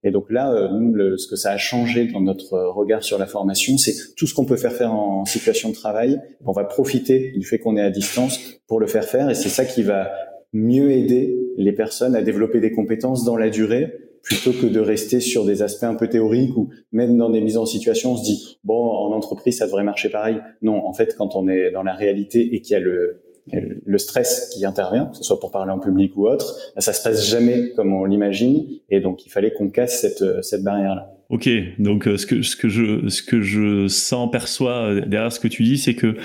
[0.08, 3.18] Et donc là, euh, nous, le, ce que ça a changé dans notre regard sur
[3.18, 6.22] la formation, c'est tout ce qu'on peut faire faire en situation de travail.
[6.46, 9.50] On va profiter du fait qu'on est à distance pour le faire faire, et c'est
[9.50, 10.10] ça qui va
[10.54, 13.94] mieux aider les personnes à développer des compétences dans la durée
[14.24, 17.58] plutôt que de rester sur des aspects un peu théoriques ou même dans des mises
[17.58, 20.40] en situation, on se dit bon en entreprise ça devrait marcher pareil.
[20.62, 23.98] Non, en fait quand on est dans la réalité et qu'il y a le le
[23.98, 27.28] stress qui intervient, que ce soit pour parler en public ou autre, ça se passe
[27.30, 31.14] jamais comme on l'imagine, et donc il fallait qu'on casse cette, cette barrière-là.
[31.30, 35.32] Ok, donc euh, ce que ce que je ce que je sens perçois euh, derrière
[35.32, 36.16] ce que tu dis, c'est que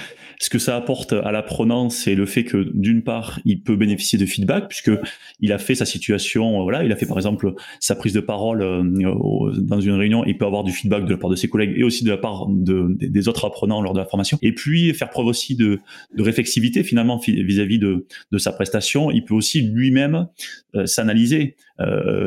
[0.43, 4.19] ce que ça apporte à l'apprenant, c'est le fait que d'une part, il peut bénéficier
[4.19, 4.91] de feedback puisque
[5.39, 8.19] il a fait sa situation, euh, voilà, il a fait par exemple sa prise de
[8.19, 11.49] parole euh, dans une réunion, il peut avoir du feedback de la part de ses
[11.49, 14.37] collègues et aussi de la part de, des autres apprenants lors de la formation.
[14.43, 15.79] Et puis faire preuve aussi de,
[16.19, 18.05] réflexivité finalement vis-à-vis de,
[18.39, 19.13] sa prestation.
[19.13, 20.27] Il peut aussi lui-même
[20.75, 21.55] euh, s'analyser,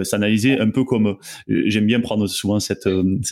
[0.04, 1.16] s'analyser un peu comme
[1.48, 2.88] j'aime bien prendre souvent cet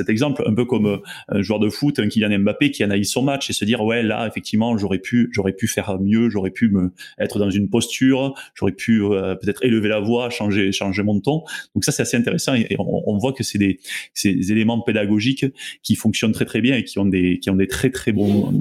[0.08, 3.50] exemple, un peu comme un joueur de foot, un Kylian Mbappé qui analyse son match
[3.50, 6.94] et se dire ouais là effectivement j'aurais pu j'aurais pu faire mieux j'aurais pu me
[7.20, 11.44] être dans une posture j'aurais pu euh, peut-être élever la voix changer changer mon ton.
[11.76, 13.80] Donc ça c'est assez intéressant et, on, voit que c'est des,
[14.24, 15.46] des éléments pédagogiques
[15.84, 18.52] qui fonctionnent très très bien et qui ont des qui ont des très très bons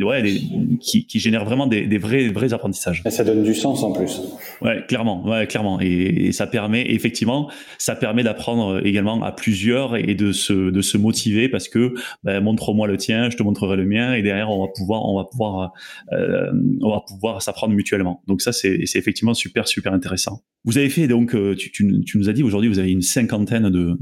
[0.00, 0.40] ouais
[0.80, 3.02] qui, qui génèrent vraiment des, des vrais vrais apprentissages.
[3.04, 4.20] Et ça donne du sens en plus.
[4.62, 5.80] Ouais clairement ouais clairement.
[5.80, 10.96] Et, ça permet effectivement ça permet d'apprendre également à plusieurs et de se de se
[10.96, 11.94] motiver parce que
[12.24, 15.16] ben, montre-moi le tien je te montrerai le mien et derrière on va pouvoir on
[15.16, 15.39] va pouvoir
[16.12, 18.22] euh, on va pouvoir s'apprendre mutuellement.
[18.26, 20.42] Donc ça, c'est effectivement super, super intéressant.
[20.64, 23.96] Vous avez fait donc, euh, tu, nous as dit aujourd'hui, vous avez une cinquantaine de,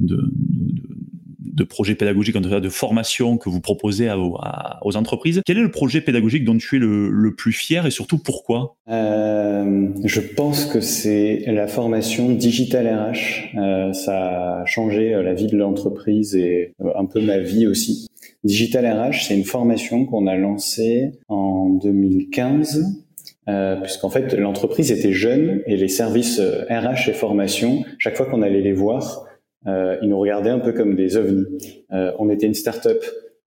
[1.68, 5.42] projets pédagogiques, en tout cas de formation que vous proposez aux entreprises.
[5.44, 8.76] Quel est le projet pédagogique dont tu es le, plus fier et surtout pourquoi?
[8.88, 13.92] Euh, Je pense que c'est la formation Digital RH.
[13.92, 18.08] ça a changé la vie de l'entreprise et un peu ma vie aussi.
[18.44, 23.04] Digital RH, c'est une formation qu'on a lancée en 2015.
[23.48, 28.26] Euh, puisqu'en fait l'entreprise était jeune et les services RH euh, et formation, chaque fois
[28.26, 29.24] qu'on allait les voir,
[29.66, 31.46] euh, ils nous regardaient un peu comme des ovnis.
[31.92, 33.02] Euh, on était une start-up,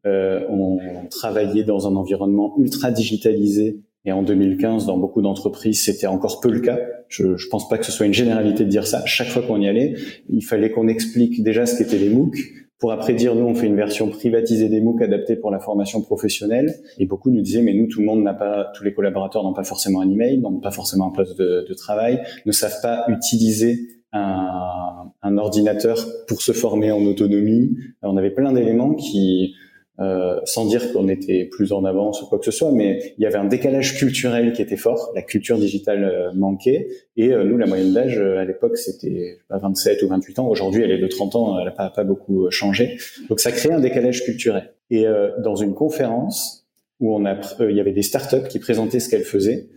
[0.08, 6.08] euh, on travaillait dans un environnement ultra digitalisé et en 2015, dans beaucoup d'entreprises, c'était
[6.08, 6.80] encore peu le cas.
[7.08, 9.06] Je ne pense pas que ce soit une généralité de dire ça.
[9.06, 9.94] Chaque fois qu'on y allait,
[10.30, 12.36] il fallait qu'on explique déjà ce qu'étaient les MOOC,
[12.82, 16.02] pour après dire nous on fait une version privatisée des MOOC adaptée pour la formation
[16.02, 16.74] professionnelle.
[16.98, 19.54] Et beaucoup nous disaient mais nous tout le monde n'a pas tous les collaborateurs n'ont
[19.54, 23.80] pas forcément un email n'ont pas forcément un poste de, travail ne savent pas utiliser
[24.12, 27.78] un, un, ordinateur pour se former en autonomie.
[28.02, 29.54] On avait plein d'éléments qui
[30.02, 33.24] euh, sans dire qu'on était plus en avance ou quoi que ce soit, mais il
[33.24, 36.88] y avait un décalage culturel qui était fort, la culture digitale euh, manquait,
[37.18, 40.92] et euh, nous, la moyenne d'âge à l'époque, c'était 27 ou 28 ans, aujourd'hui elle
[40.92, 42.98] est de 30 ans, elle n'a pas, pas, beaucoup changé,
[43.30, 44.74] donc ça crée un décalage culturel.
[44.90, 45.06] Et
[45.40, 46.68] dans une conférence
[47.00, 49.68] où on a, il y avait des startups qui présentaient ce qu'elles faisaient,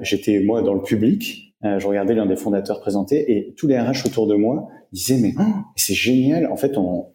[0.00, 4.06] j'étais moi dans le public, je regardais l'un des fondateurs présenter et tous les RH
[4.06, 5.42] autour de moi disaient mais oh,
[5.76, 6.46] c'est génial.
[6.46, 7.08] En fait, on,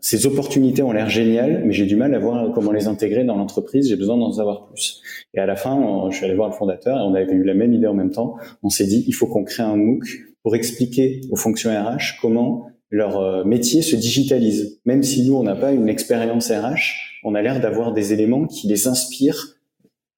[0.00, 3.36] ces opportunités ont l'air géniales, mais j'ai du mal à voir comment les intégrer dans
[3.36, 3.88] l'entreprise.
[3.88, 5.00] J'ai besoin d'en savoir plus.
[5.32, 7.54] Et à la fin, je suis allé voir le fondateur et on avait eu la
[7.54, 8.36] même idée en même temps.
[8.62, 10.04] On s'est dit, il faut qu'on crée un MOOC
[10.42, 14.80] pour expliquer aux fonctions RH comment leur euh, métier se digitalise.
[14.84, 18.46] Même si nous, on n'a pas une expérience RH, on a l'air d'avoir des éléments
[18.46, 19.53] qui les inspirent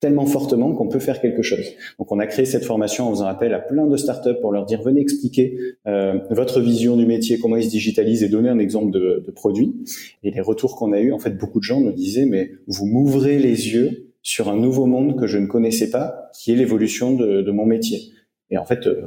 [0.00, 1.64] tellement fortement qu'on peut faire quelque chose.
[1.98, 4.66] Donc on a créé cette formation en faisant appel à plein de startups pour leur
[4.66, 8.58] dire venez expliquer euh, votre vision du métier, comment ils se digitalisent et donner un
[8.58, 9.74] exemple de, de produit.
[10.22, 12.86] Et les retours qu'on a eu, en fait, beaucoup de gens nous disaient mais vous
[12.86, 17.14] m'ouvrez les yeux sur un nouveau monde que je ne connaissais pas, qui est l'évolution
[17.14, 18.10] de, de, mon métier.
[18.50, 19.02] Et en fait, euh,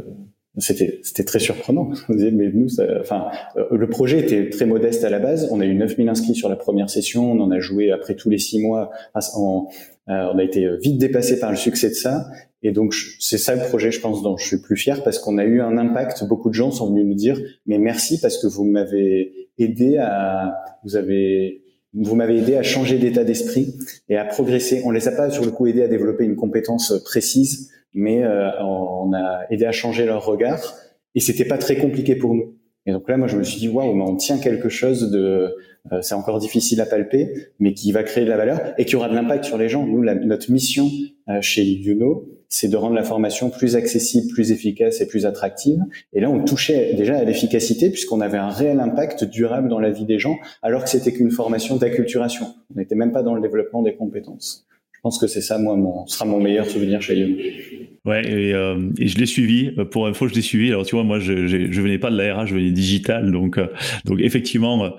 [0.57, 1.91] c'était c'était très surprenant.
[2.09, 5.49] On disait mais nous, ça, enfin, euh, le projet était très modeste à la base.
[5.51, 7.31] On a eu 9000 inscrits sur la première session.
[7.31, 8.91] On en a joué après tous les six mois
[9.35, 9.67] en,
[10.09, 12.25] on a été vite dépassé par le succès de ça.
[12.61, 15.37] Et donc, c'est ça le projet, je pense, dont je suis plus fier parce qu'on
[15.37, 16.25] a eu un impact.
[16.25, 20.57] Beaucoup de gens sont venus nous dire, mais merci parce que vous m'avez aidé à,
[20.83, 23.75] vous avez, vous m'avez aidé à changer d'état d'esprit
[24.09, 24.81] et à progresser.
[24.83, 28.49] On les a pas sur le coup aidé à développer une compétence précise, mais euh,
[28.61, 30.75] on a aidé à changer leur regard.
[31.15, 32.58] Et c'était pas très compliqué pour nous.
[32.89, 35.55] Et donc là, moi, je me suis dit, waouh, mais on tient quelque chose de,
[35.91, 38.95] euh, c'est encore difficile à palper, mais qui va créer de la valeur et qui
[38.95, 39.85] aura de l'impact sur les gens.
[39.85, 40.89] Nous, notre mission
[41.29, 45.77] euh, chez Youno, c'est de rendre la formation plus accessible, plus efficace et plus attractive.
[46.13, 49.91] Et là, on touchait déjà à l'efficacité puisqu'on avait un réel impact durable dans la
[49.91, 52.47] vie des gens, alors que c'était qu'une formation d'acculturation.
[52.75, 54.65] On n'était même pas dans le développement des compétences.
[54.99, 57.37] Je pense que c'est ça, moi, mon, sera mon meilleur souvenir chez Youno.
[58.05, 59.71] Ouais, et, euh, et, je l'ai suivi.
[59.77, 60.69] Euh, pour info, je l'ai suivi.
[60.69, 63.31] Alors, tu vois, moi, je, je, je venais pas de la RH, je venais digital.
[63.31, 63.67] Donc, euh,
[64.05, 64.93] donc effectivement,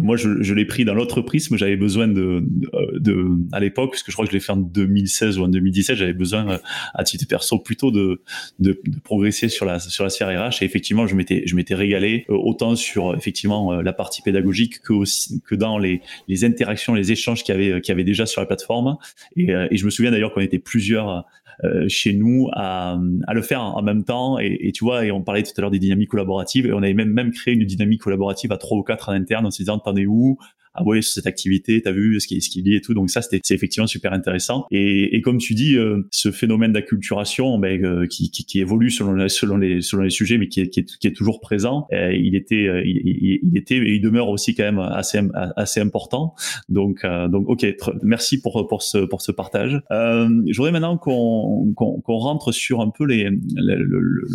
[0.00, 1.56] moi, je, je l'ai pris dans l'autre prisme.
[1.56, 4.52] J'avais besoin de, de, de, à l'époque, parce que je crois que je l'ai fait
[4.52, 6.58] en 2016 ou en 2017, j'avais besoin,
[6.94, 8.22] à titre perso, plutôt de,
[8.58, 10.62] de, de, progresser sur la, sur la sphère RH.
[10.62, 15.42] Et effectivement, je m'étais, je m'étais régalé autant sur, effectivement, la partie pédagogique que aussi,
[15.46, 18.40] que dans les, les interactions, les échanges qu'il y avait, qu'il y avait déjà sur
[18.40, 18.96] la plateforme.
[19.38, 21.24] Et, et je me souviens d'ailleurs qu'on était plusieurs
[21.64, 23.00] euh, chez nous à,
[23.34, 24.38] le faire en même temps.
[24.38, 26.78] Et, et, tu vois, et on parlait tout à l'heure des dynamiques collaboratives, et on
[26.78, 29.58] avait même, même créé une dynamique collaborative à trois ou quatre en interne en se
[29.58, 30.38] disant, t'en es où?
[30.74, 32.94] Ah ouais sur cette activité, t'as vu ce qui ce qui dit et tout.
[32.94, 34.66] Donc ça c'était c'est effectivement super intéressant.
[34.70, 38.90] Et, et comme tu dis, euh, ce phénomène d'acculturation, ben, euh, qui, qui, qui, évolue
[38.90, 41.40] selon les, selon les selon les sujets, mais qui est, qui est, qui est toujours
[41.40, 41.86] présent.
[41.92, 46.34] Euh, il était il, il, était et il demeure aussi quand même assez assez important.
[46.68, 47.66] Donc donc ok,
[48.02, 49.80] merci pour pour ce pour ce partage.
[49.90, 54.26] je voudrais maintenant qu'on qu'on rentre sur un peu les le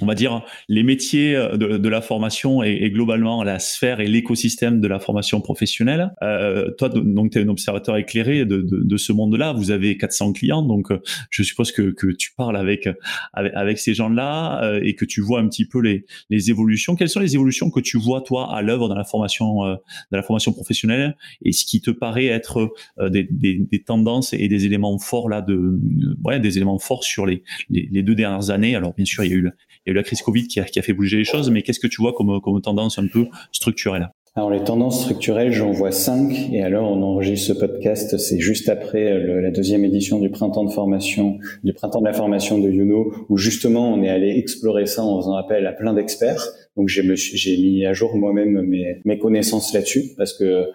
[0.00, 4.00] on va dire, les métiers euh, de, de la formation et, et, globalement la sphère
[4.00, 6.12] et l'écosystème de la formation professionnelle.
[6.22, 9.52] Euh, toi, donc, tu es un observateur éclairé de, de, de ce monde-là.
[9.52, 12.88] Vous avez 400 clients, donc euh, je suppose que, que tu parles avec,
[13.32, 16.96] avec, avec ces gens-là euh, et que tu vois un petit peu les, les évolutions.
[16.96, 19.76] Quelles sont les évolutions que tu vois, toi, à l'œuvre dans la formation, euh,
[20.10, 24.48] dans la formation professionnelle et ce qui te paraît être des, des, des, tendances et
[24.48, 25.78] des éléments forts là de,
[26.24, 28.74] ouais, des éléments forts sur les, les deux dernières années?
[28.74, 29.50] Alors, bien sûr, il y a eu
[29.86, 31.86] il la crise Covid qui a, qui a fait bouger les choses, mais qu'est-ce que
[31.86, 34.08] tu vois comme, comme tendance un peu structurelle?
[34.38, 36.50] Alors les tendances structurelles, j'en vois cinq.
[36.52, 40.64] Et alors on enregistre ce podcast, c'est juste après le, la deuxième édition du printemps
[40.64, 44.84] de formation, du printemps de la formation de Youno, où justement on est allé explorer
[44.84, 46.44] ça en faisant appel à plein d'experts.
[46.76, 50.66] Donc j'ai mis à jour moi-même mes, mes connaissances là-dessus, parce que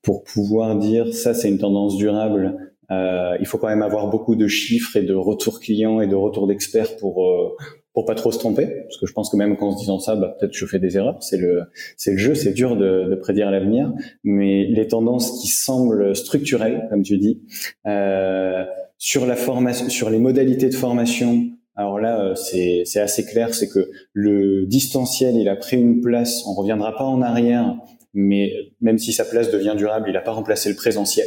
[0.00, 4.36] pour pouvoir dire ça c'est une tendance durable, euh, il faut quand même avoir beaucoup
[4.36, 7.56] de chiffres et de retours clients et de retours d'experts pour euh,
[7.94, 10.16] pour pas trop se tromper, parce que je pense que même qu'en se disant ça,
[10.16, 11.22] bah, peut-être je fais des erreurs.
[11.22, 11.64] C'est le,
[11.96, 13.92] c'est le jeu, c'est dur de, de prédire l'avenir,
[14.24, 17.42] mais les tendances qui semblent structurelles, comme tu dis,
[17.86, 18.64] euh,
[18.96, 21.44] sur la formation, sur les modalités de formation.
[21.74, 26.00] Alors là, euh, c'est, c'est assez clair, c'est que le distanciel, il a pris une
[26.00, 26.44] place.
[26.46, 27.76] On reviendra pas en arrière,
[28.14, 31.26] mais même si sa place devient durable, il n'a pas remplacé le présentiel.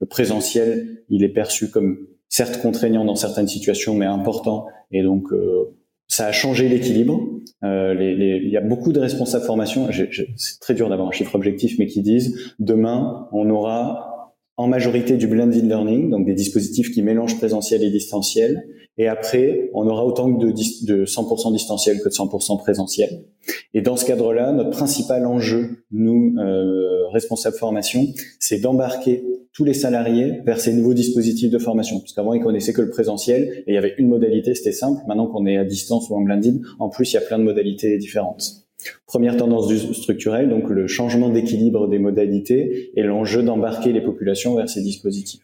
[0.00, 1.98] Le présentiel, il est perçu comme
[2.28, 4.66] certes contraignant dans certaines situations, mais important.
[4.90, 5.74] Et donc, euh,
[6.08, 7.20] ça a changé l'équilibre.
[7.64, 9.88] Euh, les, les, il y a beaucoup de responsables formation,
[10.36, 15.16] c'est très dur d'avoir un chiffre objectif, mais qui disent demain, on aura en majorité
[15.16, 18.62] du blended learning, donc des dispositifs qui mélangent présentiel et distanciel,
[18.98, 23.24] et après, on aura autant de, de 100% distanciel que de 100% présentiel.
[23.72, 28.06] Et dans ce cadre-là, notre principal enjeu, nous, euh, responsables formation,
[28.38, 32.00] c'est d'embarquer tous les salariés vers ces nouveaux dispositifs de formation.
[32.00, 35.02] Parce qu'avant, ils connaissaient que le présentiel et il y avait une modalité, c'était simple.
[35.06, 37.44] Maintenant qu'on est à distance ou en blended, en plus, il y a plein de
[37.44, 38.62] modalités différentes.
[39.06, 44.68] Première tendance structurelle, donc le changement d'équilibre des modalités et l'enjeu d'embarquer les populations vers
[44.68, 45.42] ces dispositifs.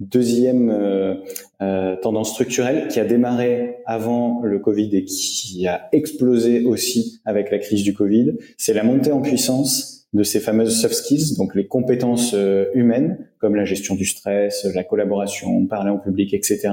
[0.00, 1.14] Deuxième euh,
[1.60, 7.50] euh, tendance structurelle qui a démarré avant le Covid et qui a explosé aussi avec
[7.50, 11.54] la crise du Covid, c'est la montée en puissance de ces fameuses soft skills, donc
[11.54, 16.70] les compétences euh, humaines comme la gestion du stress, la collaboration, parler en public, etc.,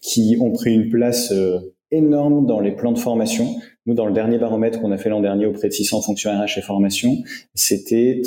[0.00, 1.32] qui ont pris une place
[1.90, 3.56] énorme dans les plans de formation.
[3.86, 6.58] Nous, dans le dernier baromètre qu'on a fait l'an dernier auprès de 600 fonctionnaires RH
[6.58, 7.16] et formation,
[7.54, 8.22] c'était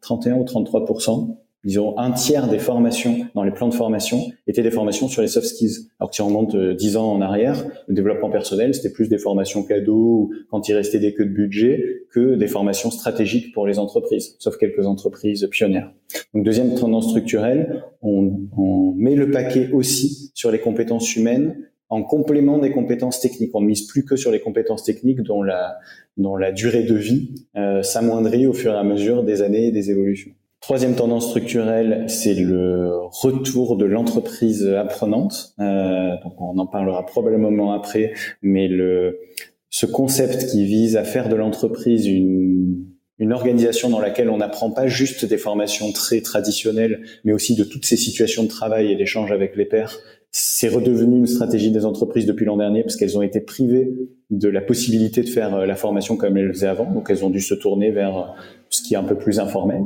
[0.00, 0.86] 31 ou 33
[1.64, 5.28] disons un tiers des formations dans les plans de formation étaient des formations sur les
[5.28, 5.88] soft skills.
[5.98, 9.18] Alors si on remonte euh, dix ans en arrière, le développement personnel, c'était plus des
[9.18, 13.78] formations cadeaux quand il restait des queues de budget que des formations stratégiques pour les
[13.78, 15.92] entreprises, sauf quelques entreprises pionnières.
[16.32, 21.56] Donc deuxième tendance structurelle, on, on met le paquet aussi sur les compétences humaines
[21.90, 23.54] en complément des compétences techniques.
[23.54, 25.78] On ne mise plus que sur les compétences techniques dont la,
[26.16, 29.72] dont la durée de vie euh, s'amoindrit au fur et à mesure des années et
[29.72, 30.32] des évolutions.
[30.60, 35.54] Troisième tendance structurelle, c'est le retour de l'entreprise apprenante.
[35.60, 39.20] Euh, donc on en parlera probablement après, mais le,
[39.70, 42.84] ce concept qui vise à faire de l'entreprise une,
[43.18, 47.64] une organisation dans laquelle on n'apprend pas juste des formations très traditionnelles, mais aussi de
[47.64, 49.96] toutes ces situations de travail et d'échange avec les pairs.
[50.30, 53.94] C'est redevenu une stratégie des entreprises depuis l'an dernier parce qu'elles ont été privées
[54.30, 56.90] de la possibilité de faire la formation comme elles le faisaient avant.
[56.92, 58.34] Donc elles ont dû se tourner vers
[58.70, 59.82] ce qui est un peu plus informel.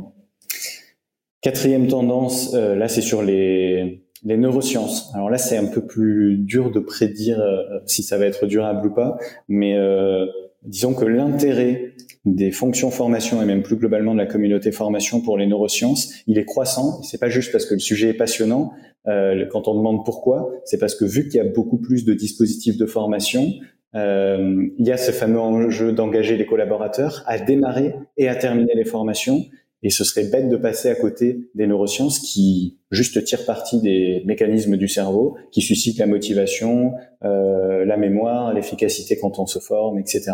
[1.43, 5.11] Quatrième tendance, euh, là c'est sur les, les neurosciences.
[5.13, 8.87] Alors là c'est un peu plus dur de prédire euh, si ça va être durable
[8.87, 9.17] ou pas,
[9.49, 10.25] mais euh,
[10.63, 15.37] disons que l'intérêt des fonctions formation et même plus globalement de la communauté formation pour
[15.37, 17.03] les neurosciences, il est croissant.
[17.03, 18.71] C'est pas juste parce que le sujet est passionnant.
[19.05, 22.77] quand on demande pourquoi, c'est parce que vu qu'il y a beaucoup plus de dispositifs
[22.77, 23.51] de formation,
[23.93, 28.85] il y a ce fameux enjeu d'engager les collaborateurs à démarrer et à terminer les
[28.85, 29.43] formations.
[29.83, 34.23] Et ce serait bête de passer à côté des neurosciences qui juste tirent parti des
[34.25, 36.93] mécanismes du cerveau, qui suscitent la motivation,
[37.25, 40.31] euh, la mémoire, l'efficacité quand on se forme, etc.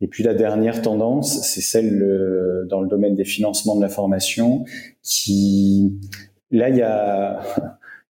[0.00, 3.88] Et puis la dernière tendance, c'est celle euh, dans le domaine des financements de la
[3.88, 4.64] formation,
[5.02, 5.92] qui
[6.50, 7.40] là il y a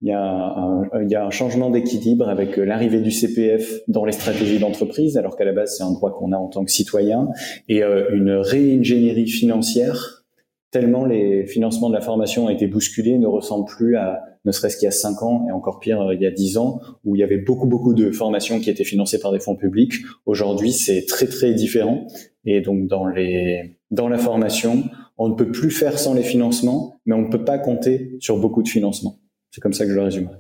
[0.05, 4.59] il y, un, y a un changement d'équilibre avec l'arrivée du CPF dans les stratégies
[4.59, 7.29] d'entreprise, alors qu'à la base c'est un droit qu'on a en tant que citoyen,
[7.69, 10.22] et euh, une réingénierie financière
[10.73, 14.77] tellement les financements de la formation ont été bousculés, ne ressemblent plus à ne serait-ce
[14.77, 17.15] qu'il y a 5 ans et encore pire euh, il y a 10 ans où
[17.15, 19.93] il y avait beaucoup beaucoup de formations qui étaient financées par des fonds publics.
[20.27, 22.09] Aujourd'hui, c'est très très différent
[22.45, 24.83] et donc dans les dans la formation,
[25.19, 28.39] on ne peut plus faire sans les financements, mais on ne peut pas compter sur
[28.39, 29.21] beaucoup de financements.
[29.51, 30.31] C'est comme ça que je le résume.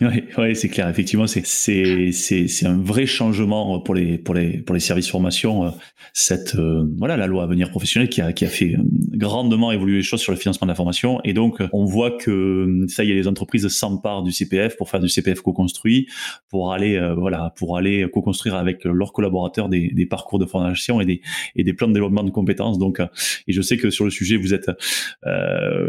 [0.10, 0.88] Oui, ouais, c'est clair.
[0.88, 5.66] Effectivement, c'est c'est c'est un vrai changement pour les pour les pour les services formation.
[5.66, 5.70] Euh,
[6.14, 9.72] cette euh, voilà la loi à venir professionnelle qui a qui a fait euh, grandement
[9.72, 11.20] évoluer les choses sur le financement de la formation.
[11.24, 15.00] Et donc, on voit que ça y est, les entreprises s'emparent du CPF pour faire
[15.00, 16.08] du CPF co-construit,
[16.48, 21.04] pour aller voilà pour aller co-construire avec leurs collaborateurs des, des parcours de formation et
[21.04, 21.20] des
[21.56, 22.78] et des plans de développement de compétences.
[22.78, 24.70] Donc, et je sais que sur le sujet, vous êtes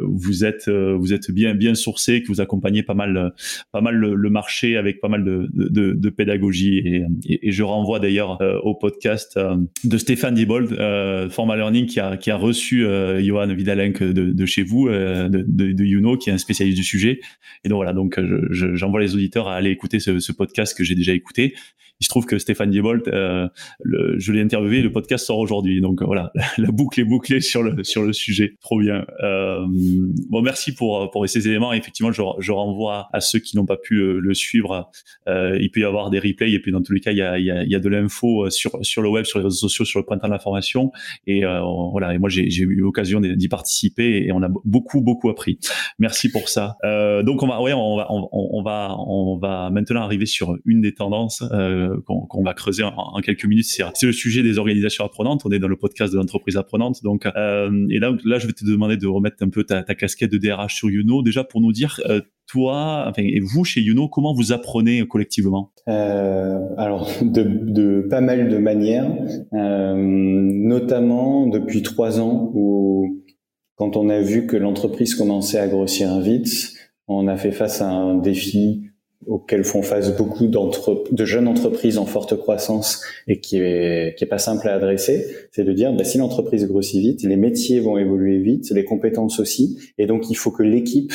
[0.03, 3.33] vous êtes vous êtes bien bien sourcé, que vous accompagnez pas mal
[3.71, 7.03] pas mal le, marché avec pas mal de, pédagogie.
[7.25, 11.99] Et, je renvoie d'ailleurs euh, au podcast euh, de Stéphane Diebold, euh, Formal Learning, qui
[11.99, 12.85] a, qui a reçu
[13.19, 17.19] Johan Vidalenk de, chez vous, de, Youno, qui est un spécialiste du sujet.
[17.63, 18.19] Et donc voilà, donc
[18.51, 21.53] j'envoie les auditeurs à aller écouter ce podcast que j'ai déjà écouté
[22.01, 23.47] il se trouve que Stéphane Diebold, euh,
[23.83, 25.81] le, je l'ai interviewé, le podcast sort aujourd'hui.
[25.81, 28.57] Donc voilà, la boucle est bouclée sur le sur le sujet.
[28.61, 29.05] Trop bien.
[29.23, 29.65] Euh,
[30.29, 31.73] bon, merci pour pour ces éléments.
[31.73, 34.89] Effectivement, je, je renvoie à ceux qui n'ont pas pu le, le suivre.
[35.29, 37.21] Euh, il peut y avoir des replays et puis dans tous les cas, il y
[37.21, 39.45] a il y a, il y a de l'info sur sur le web, sur les
[39.45, 40.91] réseaux sociaux, sur le printemps de l'information.
[41.27, 41.61] Et euh,
[41.91, 42.13] voilà.
[42.13, 45.59] Et moi, j'ai eu l'occasion d'y participer et on a beaucoup beaucoup appris.
[45.99, 46.77] Merci pour ça.
[46.83, 50.81] Euh, donc on va ouais, on va on, va on va maintenant arriver sur une
[50.81, 51.43] des tendances.
[51.51, 53.65] Euh, qu'on va creuser en, quelques minutes.
[53.65, 55.41] C'est le sujet des organisations apprenantes.
[55.45, 57.03] On est dans le podcast de l'entreprise apprenante.
[57.03, 60.31] Donc, euh, et là, là, je vais te demander de remettre un peu ta, casquette
[60.31, 64.33] de DRH sur Youno, déjà pour nous dire, euh, toi, et vous chez Youno, comment
[64.33, 65.71] vous apprenez collectivement?
[65.87, 69.11] Euh, Alors, de, pas mal de manières,
[69.51, 73.23] notamment depuis trois ans où,
[73.75, 76.73] quand on a vu que l'entreprise commençait à grossir vite,
[77.07, 78.90] on a fait face à un défi
[79.27, 84.27] auxquels font face beaucoup de jeunes entreprises en forte croissance et qui est, qui est
[84.27, 87.97] pas simple à adresser, c'est de dire bah, si l'entreprise grossit vite, les métiers vont
[87.97, 91.13] évoluer vite, les compétences aussi, et donc il faut que l'équipe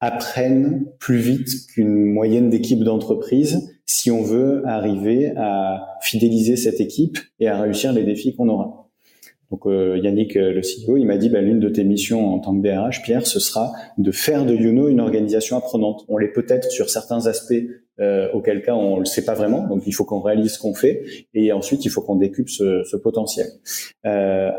[0.00, 7.18] apprenne plus vite qu'une moyenne d'équipe d'entreprise si on veut arriver à fidéliser cette équipe
[7.38, 8.79] et à réussir les défis qu'on aura.
[9.50, 12.62] Donc Yannick, le CEO, il m'a dit bah, l'une de tes missions en tant que
[12.62, 16.04] DRH, Pierre, ce sera de faire de Youno une organisation apprenante.
[16.08, 17.54] On l'est peut-être sur certains aspects
[18.00, 19.66] euh, auquel cas on le sait pas vraiment.
[19.66, 21.02] Donc il faut qu'on réalise ce qu'on fait
[21.34, 23.46] et ensuite il faut qu'on décupe ce, ce potentiel
[24.06, 24.50] euh,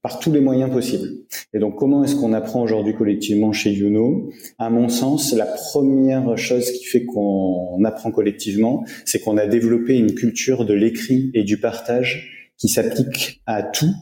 [0.00, 1.08] par tous les moyens possibles.
[1.52, 6.38] Et donc comment est-ce qu'on apprend aujourd'hui collectivement chez Youno À mon sens, la première
[6.38, 11.44] chose qui fait qu'on apprend collectivement, c'est qu'on a développé une culture de l'écrit et
[11.44, 13.92] du partage qui s'applique à tout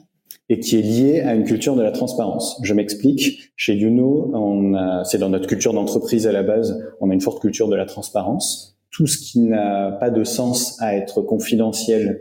[0.48, 2.60] et qui est liée à une culture de la transparence.
[2.62, 3.50] Je m'explique.
[3.56, 7.40] Chez Youno, on c'est dans notre culture d'entreprise à la base, on a une forte
[7.40, 12.20] culture de la transparence tout ce qui n'a pas de sens à être confidentiel,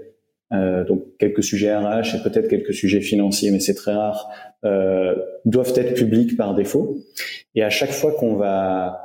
[0.54, 4.28] euh, donc quelques sujets RH et peut-être quelques sujets financiers, mais c'est très rare,
[4.66, 5.16] euh,
[5.46, 6.98] doivent être publics par défaut.
[7.54, 9.00] Et à chaque fois qu'on va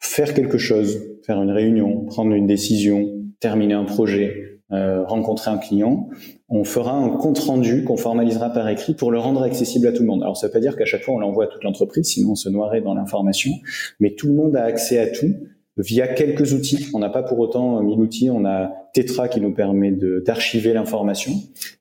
[0.00, 5.58] faire quelque chose, faire une réunion, prendre une décision, terminer un projet, euh, rencontrer un
[5.58, 6.08] client,
[6.48, 10.02] on fera un compte rendu qu'on formalisera par écrit pour le rendre accessible à tout
[10.02, 10.22] le monde.
[10.22, 12.34] Alors ça veut pas dire qu'à chaque fois on l'envoie à toute l'entreprise, sinon on
[12.34, 13.52] se noierait dans l'information,
[14.00, 15.34] mais tout le monde a accès à tout
[15.78, 16.88] via quelques outils.
[16.92, 18.30] On n'a pas pour autant mille outils.
[18.30, 21.32] On a Tetra qui nous permet d'archiver l'information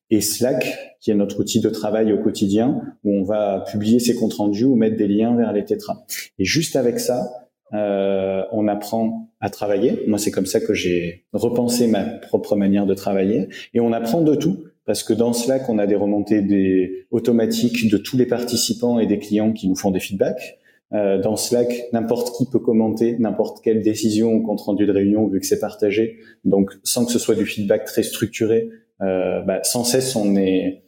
[0.10, 4.16] et Slack qui est notre outil de travail au quotidien où on va publier ses
[4.16, 6.06] comptes rendus ou mettre des liens vers les Tetra.
[6.40, 10.04] Et juste avec ça, euh, on apprend à travailler.
[10.08, 13.50] Moi, c'est comme ça que j'ai repensé ma propre manière de travailler.
[13.74, 17.90] Et on apprend de tout parce que dans Slack, on a des remontées des automatiques
[17.90, 20.58] de tous les participants et des clients qui nous font des feedbacks.
[20.94, 25.28] Euh, dans Slack, n'importe qui peut commenter n'importe quelle décision ou compte rendu de réunion
[25.28, 26.20] vu que c'est partagé.
[26.46, 28.70] Donc, sans que ce soit du feedback très structuré,
[29.02, 30.84] euh, bah, sans cesse on est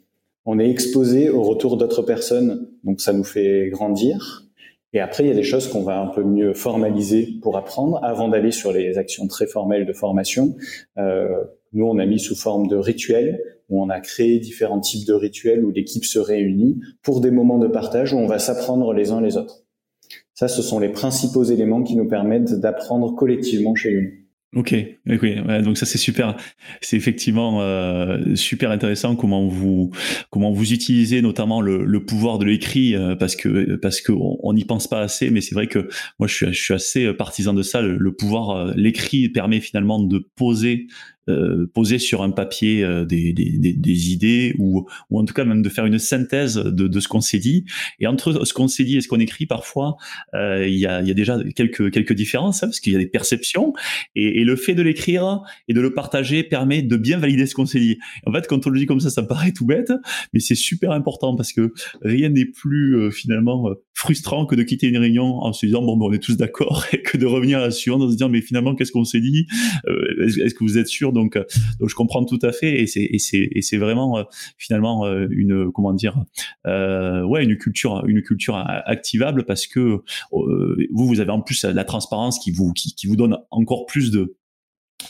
[0.46, 2.70] on est exposé au retour d'autres personnes.
[2.86, 4.49] Donc, ça nous fait grandir.
[4.94, 8.04] Et après, il y a des choses qu'on va un peu mieux formaliser pour apprendre
[8.04, 10.56] avant d'aller sur les actions très formelles de formation.
[10.98, 15.08] Euh, nous, on a mis sous forme de rituels où on a créé différents types
[15.08, 18.94] de rituels où l'équipe se réunit pour des moments de partage où on va s'apprendre
[18.94, 19.64] les uns les autres.
[20.34, 24.10] Ça, ce sont les principaux éléments qui nous permettent d'apprendre collectivement chez nous.
[24.56, 24.74] Ok,
[25.08, 26.36] ok, donc ça c'est super,
[26.82, 29.92] c'est effectivement euh, super intéressant comment vous
[30.32, 34.54] comment vous utilisez notamment le, le pouvoir de l'écrit euh, parce que parce que on
[34.54, 35.88] n'y pense pas assez, mais c'est vrai que
[36.18, 37.84] moi je suis assez partisan de ça.
[37.84, 40.88] Le, pouvoir, euh, l'écrit permet finalement de poser
[41.74, 45.86] poser sur un papier euh, des, idées ou, ou en tout cas même de faire
[45.86, 47.66] une synthèse de, de ce qu'on s'est dit.
[48.00, 49.98] Et entre ce qu'on s'est dit et ce qu'on écrit, parfois,
[50.34, 53.00] euh, il y, a, y, a, déjà quelques, quelques différences, hein, parce qu'il y a
[53.00, 53.74] des perceptions.
[54.16, 57.66] Et, le fait de l'écrire et de le partager permet de bien valider ce qu'on
[57.66, 58.00] s'est dit.
[58.26, 59.92] En fait, quand on le dit comme ça, ça paraît tout bête,
[60.34, 64.98] mais c'est super important parce que rien n'est plus finalement frustrant que de quitter une
[64.98, 67.62] réunion en se disant bon, ben, on est tous d'accord et que de revenir à
[67.62, 69.46] la suivante en se disant mais finalement qu'est-ce qu'on s'est dit?
[69.86, 71.44] Est-ce que vous êtes sûr donc, euh,
[71.80, 74.24] donc je comprends tout à fait et c'est vraiment euh,
[74.58, 76.18] finalement euh, une comment dire
[76.66, 80.02] ouais une culture une culture activable parce que
[80.32, 84.12] vous vous avez en plus la transparence qui vous qui, vous donne encore plus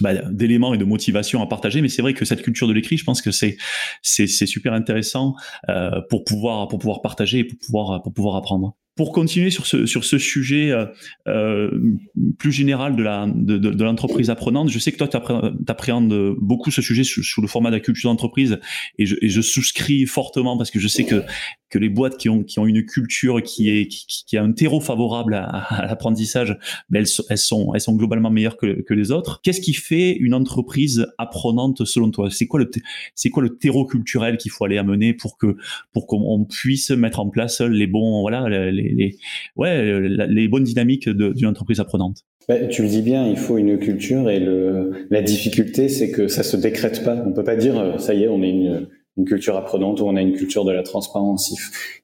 [0.02, 1.82] bah, d'éléments et de motivation à partager.
[1.82, 3.58] Mais c'est vrai que cette culture de l'écrit je pense que c'est
[4.28, 5.36] super intéressant
[6.10, 10.18] pour pouvoir pour pouvoir partager et pour pouvoir pour pouvoir apprendre pour continuer sur ce,
[10.18, 10.86] sujet euh,
[11.30, 11.72] euh,
[12.38, 15.16] plus général de, l'entreprise apprenante, je sais que toi, tu
[15.72, 18.60] appréhendes beaucoup ce sujet sous, le format de la culture d'entreprise
[18.98, 21.24] et je souscris fortement parce que je sais que
[21.70, 24.52] que les boîtes qui ont qui ont une culture qui est qui, qui a un
[24.52, 26.58] terreau favorable à, à l'apprentissage,
[26.90, 29.42] ben elles, elles sont elles sont globalement meilleures que, que les autres.
[29.44, 32.30] Qu'est-ce qui fait une entreprise apprenante selon toi?
[32.32, 32.70] C'est quoi le
[33.16, 35.56] c'est quoi le terreau culturel qu'il faut aller amener pour que
[35.94, 39.18] pour qu'on puisse mettre en place les bons voilà les, les
[39.56, 42.26] ouais les bonnes dynamiques d'une entreprise apprenante?
[42.48, 46.28] Bah, tu le dis bien, il faut une culture et le, la difficulté, c'est que
[46.28, 47.24] ça se décrète pas.
[47.28, 48.88] On peut pas dire, euh, ça y est, on est une,
[49.20, 51.54] une culture apprenante où on a une culture de la transparence.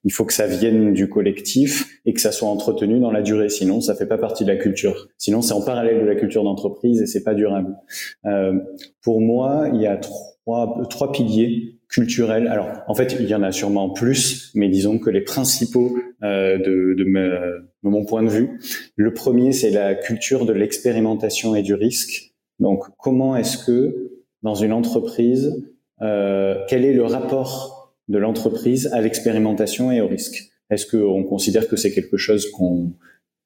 [0.04, 3.48] Il faut que ça vienne du collectif et que ça soit entretenu dans la durée.
[3.48, 5.08] Sinon, ça fait pas partie de la culture.
[5.18, 7.78] Sinon, c'est en parallèle de la culture d'entreprise et c'est pas durable.
[8.26, 8.54] Euh,
[9.02, 12.48] pour moi, il y a trois, trois piliers culturels.
[12.48, 16.58] Alors, en fait, il y en a sûrement plus, mais disons que les principaux euh,
[16.58, 18.60] de, de, de mon point de vue.
[18.98, 22.34] Le premier, c'est la culture de l'expérimentation et du risque.
[22.60, 24.12] Donc, comment est-ce que
[24.44, 25.66] dans une entreprise,
[26.00, 30.52] quel est le rapport de l'entreprise à l'expérimentation et au risque?
[30.70, 32.94] Est-ce qu'on considère que c'est quelque chose qu'on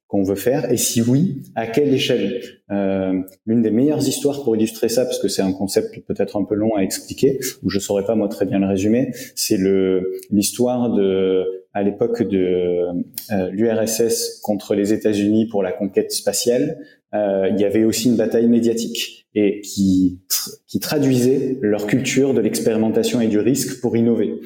[0.10, 0.70] qu'on veut faire?
[0.72, 2.42] Et si oui, à quelle échelle?
[2.72, 6.44] Euh, L'une des meilleures histoires pour illustrer ça, parce que c'est un concept peut-être un
[6.44, 10.12] peu long à expliquer, ou je saurais pas moi très bien le résumer, c'est le
[10.32, 12.88] l'histoire de à l'époque de
[13.32, 16.80] euh, l'URSS contre les États-Unis pour la conquête spatiale.
[17.14, 20.20] Euh, il y avait aussi une bataille médiatique et qui,
[20.68, 24.40] qui traduisaient leur culture de l'expérimentation et du risque pour innover.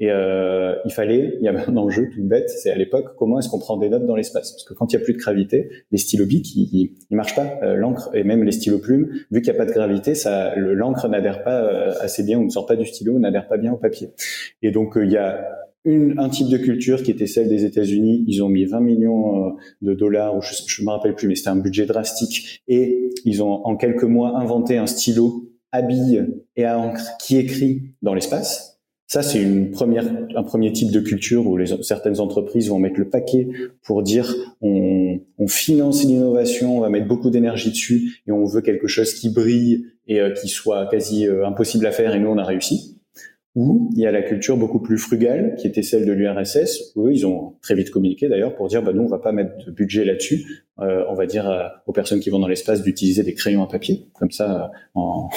[0.00, 3.38] Et euh, il fallait, il y avait un enjeu tout bête, c'est à l'époque comment
[3.38, 4.52] est-ce qu'on prend des notes dans l'espace?
[4.52, 7.34] Parce que quand il n'y a plus de gravité, les stylos bics, ils, ils, marchent
[7.34, 7.58] pas.
[7.62, 10.54] Euh, l'encre et même les stylos plumes, vu qu'il n'y a pas de gravité, ça,
[10.56, 13.72] l'encre n'adhère pas euh, assez bien ou ne sort pas du stylo, n'adhère pas bien
[13.72, 14.08] au papier.
[14.62, 15.46] Et donc euh, il y a
[15.84, 18.24] une, un type de culture qui était celle des États-Unis.
[18.26, 21.50] Ils ont mis 20 millions de dollars, ou je ne me rappelle plus, mais c'était
[21.50, 22.62] un budget drastique.
[22.68, 26.26] Et ils ont en quelques mois inventé un stylo à billes
[26.56, 28.70] et à encre qui écrit dans l'espace
[29.10, 30.04] ça, c'est une première,
[30.36, 33.48] un premier type de culture où les, certaines entreprises vont mettre le paquet
[33.82, 38.60] pour dire on, on finance l'innovation, on va mettre beaucoup d'énergie dessus et on veut
[38.60, 42.28] quelque chose qui brille et euh, qui soit quasi euh, impossible à faire et nous
[42.28, 42.99] on a réussi.
[43.56, 47.08] Ou il y a la culture beaucoup plus frugale, qui était celle de l'URSS, où
[47.08, 49.66] eux, ils ont très vite communiqué d'ailleurs pour dire, bah, nous, on va pas mettre
[49.66, 50.64] de budget là-dessus.
[50.78, 53.66] Euh, on va dire euh, aux personnes qui vont dans l'espace d'utiliser des crayons à
[53.66, 54.06] papier.
[54.14, 55.28] Comme ça, euh, on,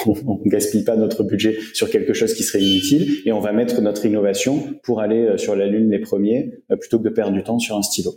[0.46, 4.06] gaspille pas notre budget sur quelque chose qui serait inutile, et on va mettre notre
[4.06, 7.76] innovation pour aller sur la Lune les premiers, plutôt que de perdre du temps sur
[7.76, 8.12] un stylo.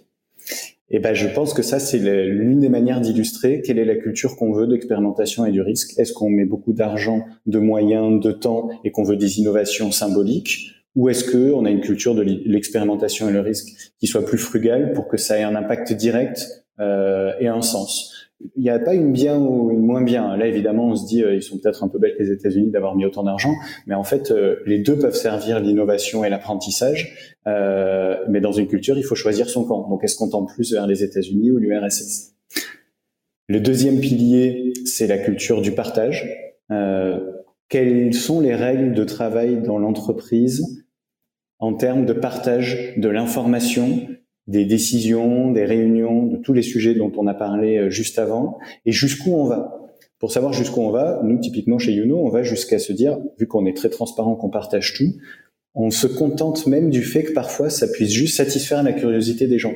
[0.90, 4.38] Et ben, je pense que ça, c'est l'une des manières d'illustrer quelle est la culture
[4.38, 6.00] qu'on veut d'expérimentation et du risque.
[6.00, 10.72] Est-ce qu'on met beaucoup d'argent, de moyens, de temps et qu'on veut des innovations symboliques?
[10.96, 13.68] Ou est-ce que on a une culture de l'expérimentation et le risque
[14.00, 16.48] qui soit plus frugale pour que ça ait un impact direct
[16.80, 18.17] euh, et un sens?
[18.56, 20.38] Il n'y a pas une bien ou une moins bien.
[20.38, 22.96] Là, évidemment, on se dit, euh, ils sont peut-être un peu bêtes les États-Unis d'avoir
[22.96, 23.54] mis autant d'argent,
[23.88, 27.36] mais en fait, euh, les deux peuvent servir l'innovation et l'apprentissage.
[27.48, 29.88] Euh, mais dans une culture, il faut choisir son camp.
[29.90, 32.36] Donc, est-ce qu'on tend plus vers les États-Unis ou l'URSS
[33.48, 36.28] Le deuxième pilier, c'est la culture du partage.
[37.70, 40.86] quelles sont les règles de travail dans l'entreprise
[41.60, 44.08] en termes de partage de l'information
[44.48, 48.58] des décisions, des réunions, de tous les sujets dont on a parlé euh, juste avant,
[48.86, 49.74] et jusqu'où on va?
[50.20, 53.46] Pour savoir jusqu'où on va, nous, typiquement chez Youno, on va jusqu'à se dire, vu
[53.46, 55.14] qu'on est très transparent, qu'on partage tout,
[55.76, 59.60] on se contente même du fait que parfois ça puisse juste satisfaire la curiosité des
[59.60, 59.76] gens.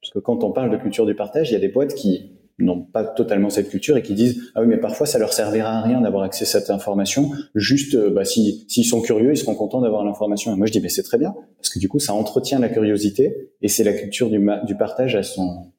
[0.00, 2.35] Parce que quand on parle de culture du partage, il y a des boîtes qui
[2.58, 5.78] n'ont pas totalement cette culture et qui disent ah oui mais parfois ça leur servira
[5.78, 7.30] à rien d'avoir accès à cette information.
[7.54, 10.54] Juste euh, bah, si s'ils sont curieux ils seront contents d'avoir l'information.
[10.54, 12.68] Et moi je dis mais c'est très bien parce que du coup ça entretient la
[12.68, 15.72] curiosité et c'est la culture du, du partage à son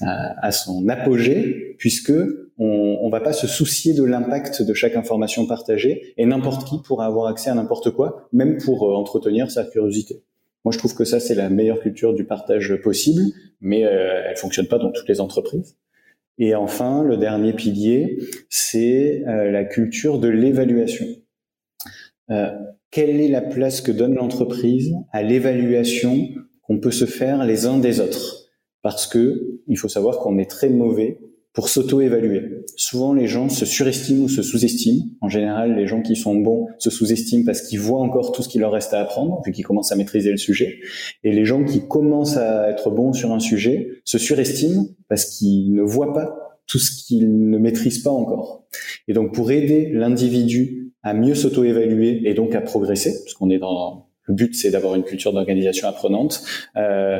[0.00, 2.12] à, son apogée puisque
[2.58, 6.80] on, on va pas se soucier de l'impact de chaque information partagée et n'importe qui
[6.82, 10.22] pourra avoir accès à n'importe quoi même pour euh, entretenir sa curiosité.
[10.64, 13.22] Moi je trouve que ça c'est la meilleure culture du partage possible
[13.60, 15.76] mais euh, elle fonctionne pas dans toutes les entreprises
[16.38, 18.18] et enfin, le dernier pilier,
[18.48, 21.06] c'est euh, la culture de l'évaluation.
[22.30, 22.50] Euh,
[22.90, 26.28] quelle est la place que donne l'entreprise à l'évaluation
[26.62, 28.46] qu'on peut se faire les uns des autres?
[28.82, 31.18] Parce que il faut savoir qu'on est très mauvais
[31.58, 32.62] pour s'auto-évaluer.
[32.76, 35.06] Souvent, les gens se surestiment ou se sous-estiment.
[35.20, 38.48] En général, les gens qui sont bons se sous-estiment parce qu'ils voient encore tout ce
[38.48, 40.78] qu'il leur reste à apprendre, vu qu'ils commencent à maîtriser le sujet.
[41.24, 45.74] Et les gens qui commencent à être bons sur un sujet se surestiment parce qu'ils
[45.74, 46.32] ne voient pas
[46.68, 48.68] tout ce qu'ils ne maîtrisent pas encore.
[49.08, 53.58] Et donc, pour aider l'individu à mieux s'auto-évaluer et donc à progresser, parce qu'on est
[53.58, 56.40] dans le but, c'est d'avoir une culture d'organisation apprenante.
[56.76, 57.18] Euh,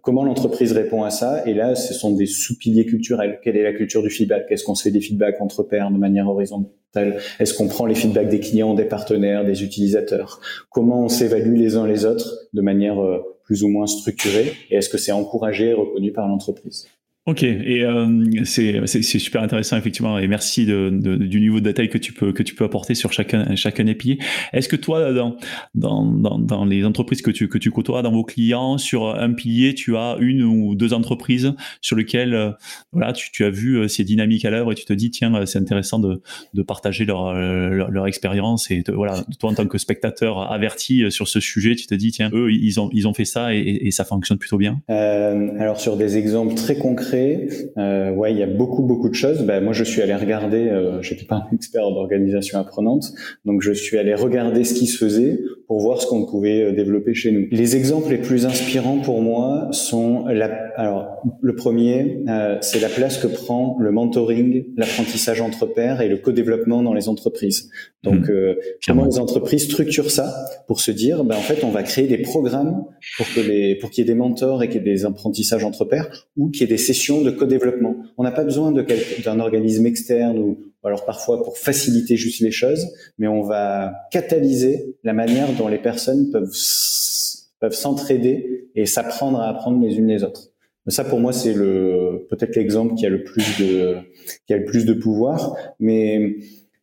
[0.00, 1.46] comment l'entreprise répond à ça?
[1.46, 3.40] Et là, ce sont des sous-piliers culturels.
[3.42, 4.46] Quelle est la culture du feedback?
[4.50, 7.18] Est-ce qu'on se fait des feedbacks entre pairs de manière horizontale?
[7.40, 10.40] Est-ce qu'on prend les feedbacks des clients, des partenaires, des utilisateurs?
[10.70, 14.52] Comment on s'évalue les uns les autres de manière euh, plus ou moins structurée?
[14.70, 16.86] Et est-ce que c'est encouragé et reconnu par l'entreprise?
[17.24, 21.88] Ok, et euh, c'est super intéressant effectivement, et merci de, de, du niveau de détail
[21.88, 24.18] que tu peux que tu peux apporter sur chacun chacun des piliers.
[24.52, 25.36] Est-ce que toi, dans,
[25.76, 29.32] dans, dans, dans, les entreprises que tu que tu côtoies, dans vos clients, sur un
[29.34, 32.50] pilier, tu as une ou deux entreprises sur lesquelles euh,
[32.90, 35.32] voilà, tu, tu as vu euh, ces dynamiques à l'œuvre et tu te dis tiens,
[35.32, 36.20] euh, c'est intéressant de,
[36.54, 41.38] de partager leur, leur, expérience et voilà, toi en tant que spectateur averti sur ce
[41.38, 44.04] sujet, tu te dis tiens, eux ils ont ils ont fait ça et, et, ça
[44.04, 44.80] fonctionne plutôt bien?
[44.90, 49.14] Euh, alors sur des exemples très concrets euh, ouais, il y a beaucoup beaucoup de
[49.14, 49.42] choses.
[49.42, 50.68] Ben, moi, je suis allé regarder.
[50.68, 53.12] Euh, J'étais pas un expert d'organisation apprenante,
[53.44, 56.72] donc je suis allé regarder ce qui se faisait pour voir ce qu'on pouvait euh,
[56.72, 57.46] développer chez nous.
[57.50, 60.50] Les exemples les plus inspirants pour moi sont la.
[60.76, 61.06] Alors,
[61.42, 66.16] le premier, euh, c'est la place que prend le mentoring, l'apprentissage entre pairs et le
[66.16, 67.70] co-développement dans les entreprises.
[68.02, 68.56] Donc, mmh.
[68.86, 70.34] comment les entreprises structurent ça
[70.66, 72.84] pour se dire, ben, en fait, on va créer des programmes
[73.16, 75.64] pour que les, pour qu'il y ait des mentors et qu'il y ait des apprentissages
[75.64, 77.96] entre pairs ou qu'il y ait des sessions de co-développement.
[78.16, 82.86] On n'a pas besoin d'un organisme externe ou, alors parfois pour faciliter juste les choses,
[83.18, 86.52] mais on va catalyser la manière dont les personnes peuvent
[87.60, 90.50] peuvent s'entraider et s'apprendre à apprendre les unes les autres.
[90.88, 93.98] Ça, pour moi, c'est le peut-être l'exemple qui a le plus de
[94.46, 96.36] qui a le plus de pouvoir, mais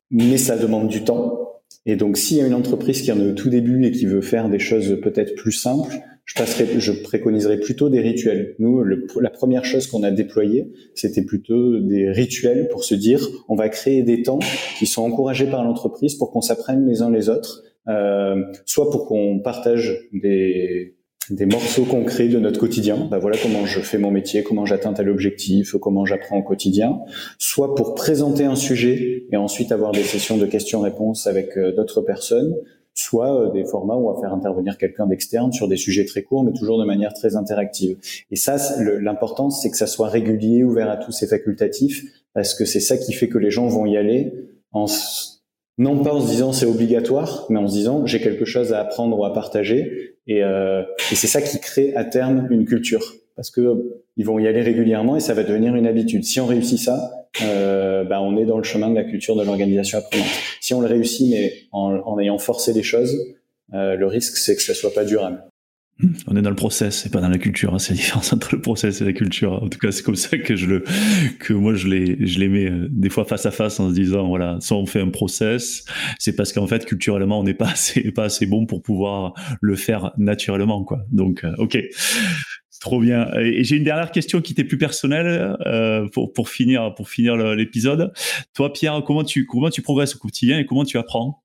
[0.09, 1.37] mais ça demande du temps.
[1.85, 4.05] Et donc, s'il y a une entreprise qui en est au tout début et qui
[4.05, 5.95] veut faire des choses peut-être plus simples,
[6.29, 8.55] je, passerai, je préconiserais plutôt des rituels.
[8.59, 13.55] Nous, la première chose qu'on a déployée, c'était plutôt des rituels pour se dire, on
[13.55, 14.39] va créer des temps
[14.77, 19.07] qui sont encouragés par l'entreprise pour qu'on s'apprenne les uns les autres, euh, soit pour
[19.07, 20.93] qu'on partage des,
[21.31, 23.07] des morceaux concrets de notre quotidien.
[23.09, 26.99] Bah voilà comment je fais mon métier, comment j'atteins tel objectif, comment j'apprends au quotidien.
[27.39, 32.01] Soit pour présenter un sujet et ensuite avoir des sessions de questions-réponses avec euh, d'autres
[32.01, 32.55] personnes.
[32.99, 36.21] Soit euh, des formats où on va faire intervenir quelqu'un d'externe sur des sujets très
[36.21, 37.97] courts, mais toujours de manière très interactive.
[38.29, 42.65] Et ça, l'important, c'est que ça soit régulier, ouvert à tous et facultatif, parce que
[42.65, 44.33] c'est ça qui fait que les gens vont y aller
[44.73, 44.85] en
[45.77, 48.81] non pas en se disant c'est obligatoire, mais en se disant j'ai quelque chose à
[48.81, 50.17] apprendre ou à partager.
[50.27, 54.39] Et, euh, et c'est ça qui crée à terme une culture, parce que ils vont
[54.39, 56.25] y aller régulièrement et ça va devenir une habitude.
[56.25, 59.43] Si on réussit ça, euh, bah, on est dans le chemin de la culture de
[59.43, 60.27] l'organisation apprenante.
[60.61, 63.17] Si on le réussit mais en, ayant forcé les choses,
[63.73, 65.43] euh, le risque c'est que ça soit pas durable.
[66.27, 67.73] On est dans le process et pas dans la culture.
[67.73, 67.79] Hein.
[67.79, 69.61] C'est la différence entre le process et la culture.
[69.61, 70.85] En tout cas, c'est comme ça que je le,
[71.39, 74.27] que moi je les, je mets euh, des fois face à face en se disant
[74.27, 75.83] voilà, soit on fait un process,
[76.17, 79.75] c'est parce qu'en fait culturellement on n'est pas assez, pas assez bon pour pouvoir le
[79.75, 80.99] faire naturellement quoi.
[81.11, 81.77] Donc, ok.
[82.79, 83.27] Trop bien.
[83.37, 87.35] Et j'ai une dernière question qui était plus personnelle euh, pour, pour finir pour finir
[87.35, 88.13] l'épisode.
[88.53, 91.43] Toi, Pierre, comment tu comment tu progresses au quotidien et comment tu apprends?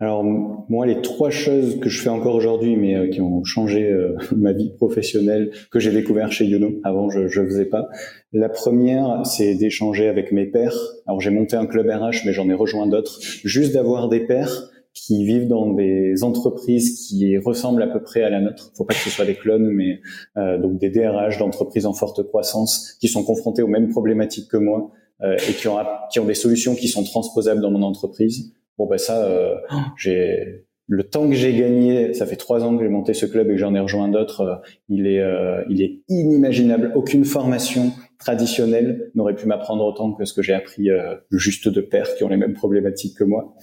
[0.00, 3.88] Alors moi, les trois choses que je fais encore aujourd'hui, mais euh, qui ont changé
[3.88, 6.72] euh, ma vie professionnelle, que j'ai découvert chez Yono.
[6.82, 7.88] Avant, je ne faisais pas.
[8.32, 10.76] La première, c'est d'échanger avec mes pairs.
[11.06, 13.18] Alors j'ai monté un club RH, mais j'en ai rejoint d'autres.
[13.44, 18.30] Juste d'avoir des pairs qui vivent dans des entreprises qui ressemblent à peu près à
[18.30, 18.72] la nôtre.
[18.76, 20.00] Faut pas que ce soit des clones, mais
[20.36, 24.56] euh, donc des DRH d'entreprises en forte croissance qui sont confrontés aux mêmes problématiques que
[24.56, 24.90] moi
[25.22, 25.78] et qui ont,
[26.10, 28.52] qui ont des solutions qui sont transposables dans mon entreprise.
[28.78, 29.54] Bon ben ça, euh,
[29.96, 33.48] j'ai le temps que j'ai gagné, ça fait trois ans que j'ai monté ce club
[33.48, 34.56] et que j'en ai rejoint d'autres, euh,
[34.88, 36.92] il est euh, il est inimaginable.
[36.96, 37.92] Aucune formation
[38.24, 40.88] traditionnelle n'aurait pu m'apprendre autant que ce que j'ai appris
[41.30, 43.54] juste de pairs qui ont les mêmes problématiques que moi.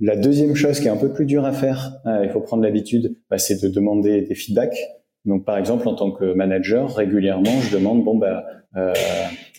[0.00, 1.92] La deuxième chose qui est un peu plus dure à faire,
[2.22, 4.78] il faut prendre l'habitude, bah, c'est de demander des feedbacks.
[5.26, 8.44] Donc par exemple en tant que manager, régulièrement, je demande bon bah
[8.76, 8.92] euh,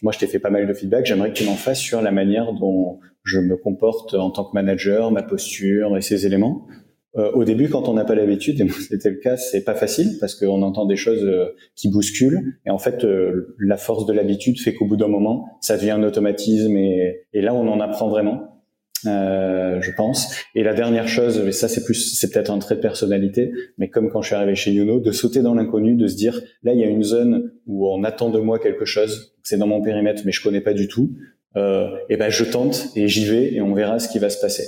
[0.02, 2.12] moi je t'ai fait pas mal de feedback, j'aimerais que tu m'en fasses sur la
[2.12, 6.66] manière dont je me comporte en tant que manager, ma posture et ces éléments.
[7.18, 10.18] Euh, au début, quand on n'a pas l'habitude, et c'était le cas, c'est pas facile
[10.20, 12.60] parce qu'on entend des choses euh, qui bousculent.
[12.66, 15.92] Et en fait, euh, la force de l'habitude fait qu'au bout d'un moment, ça devient
[15.92, 16.76] un automatisme.
[16.78, 18.52] Et, et là, on en apprend vraiment,
[19.08, 20.36] euh, je pense.
[20.56, 23.90] Et la dernière chose, mais ça c'est plus, c'est peut-être un trait de personnalité, mais
[23.90, 26.74] comme quand je suis arrivé chez Youno, de sauter dans l'inconnu, de se dire là,
[26.74, 29.82] il y a une zone où on attend de moi quelque chose, c'est dans mon
[29.82, 31.12] périmètre, mais je connais pas du tout
[31.58, 34.40] euh, et ben je tente et j'y vais et on verra ce qui va se
[34.40, 34.68] passer.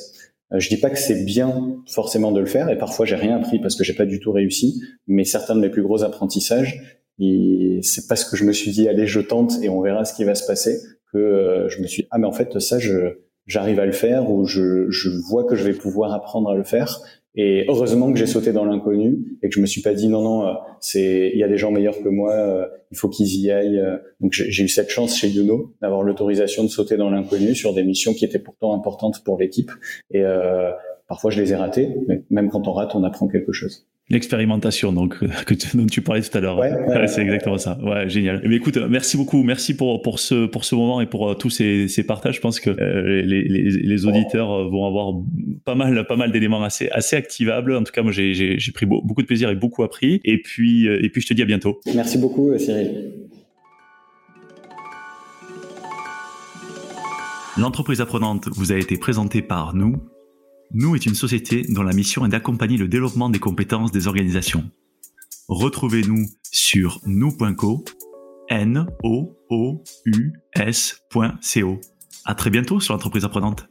[0.53, 3.37] Euh, je dis pas que c'est bien forcément de le faire et parfois j'ai rien
[3.37, 6.81] appris parce que j'ai pas du tout réussi, mais certains de mes plus gros apprentissages,
[7.19, 10.23] c'est parce que je me suis dit allez je tente et on verra ce qui
[10.23, 10.79] va se passer
[11.11, 13.91] que euh, je me suis dit, ah mais en fait ça je j'arrive à le
[13.91, 17.01] faire ou je, je vois que je vais pouvoir apprendre à le faire
[17.35, 20.21] et heureusement que j'ai sauté dans l'inconnu et que je me suis pas dit non
[20.21, 23.35] non euh, c'est il y a des gens meilleurs que moi, euh, il faut qu'ils
[23.39, 23.79] y aillent.
[23.79, 23.97] Euh.
[24.19, 27.83] Donc j'ai eu cette chance chez Yuno d'avoir l'autorisation de sauter dans l'inconnu sur des
[27.83, 29.71] missions qui étaient pourtant importantes pour l'équipe
[30.11, 30.23] et
[31.07, 33.87] parfois je les ai ratées, mais même quand on rate, on apprend quelque chose.
[34.09, 36.57] L'expérimentation, donc que tu, dont tu parlais tout à l'heure.
[36.57, 37.77] Ouais, c'est exactement ça.
[37.81, 38.41] Ouais, génial.
[38.45, 41.49] Mais écoute, merci beaucoup, merci pour pour ce pour ce moment et pour euh, tous
[41.49, 42.35] ces, ces partages.
[42.35, 45.13] Je pense que euh, les, les, les, auditeurs euh, vont avoir
[45.63, 47.75] pas mal pas mal d'éléments assez assez activables.
[47.77, 50.19] En tout cas, moi j'ai j'ai pris beaucoup de plaisir et beaucoup appris.
[50.25, 51.79] Et puis et puis je te dis à bientôt.
[51.95, 53.13] Merci beaucoup, Cyril.
[57.57, 59.95] L'entreprise apprenante vous a été présentée par nous
[60.73, 64.69] nous est une société dont la mission est d'accompagner le développement des compétences des organisations.
[65.47, 67.83] Retrouvez-nous sur nous.co,
[68.49, 70.33] n o o u.
[72.25, 73.67] À très bientôt sur l'entreprise apprenante.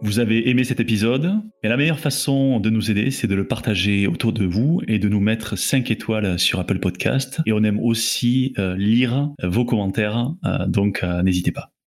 [0.00, 1.32] Vous avez aimé cet épisode
[1.62, 4.98] Et la meilleure façon de nous aider, c'est de le partager autour de vous et
[4.98, 7.40] de nous mettre 5 étoiles sur Apple Podcast.
[7.46, 11.73] Et on aime aussi euh, lire vos commentaires, euh, donc euh, n'hésitez pas.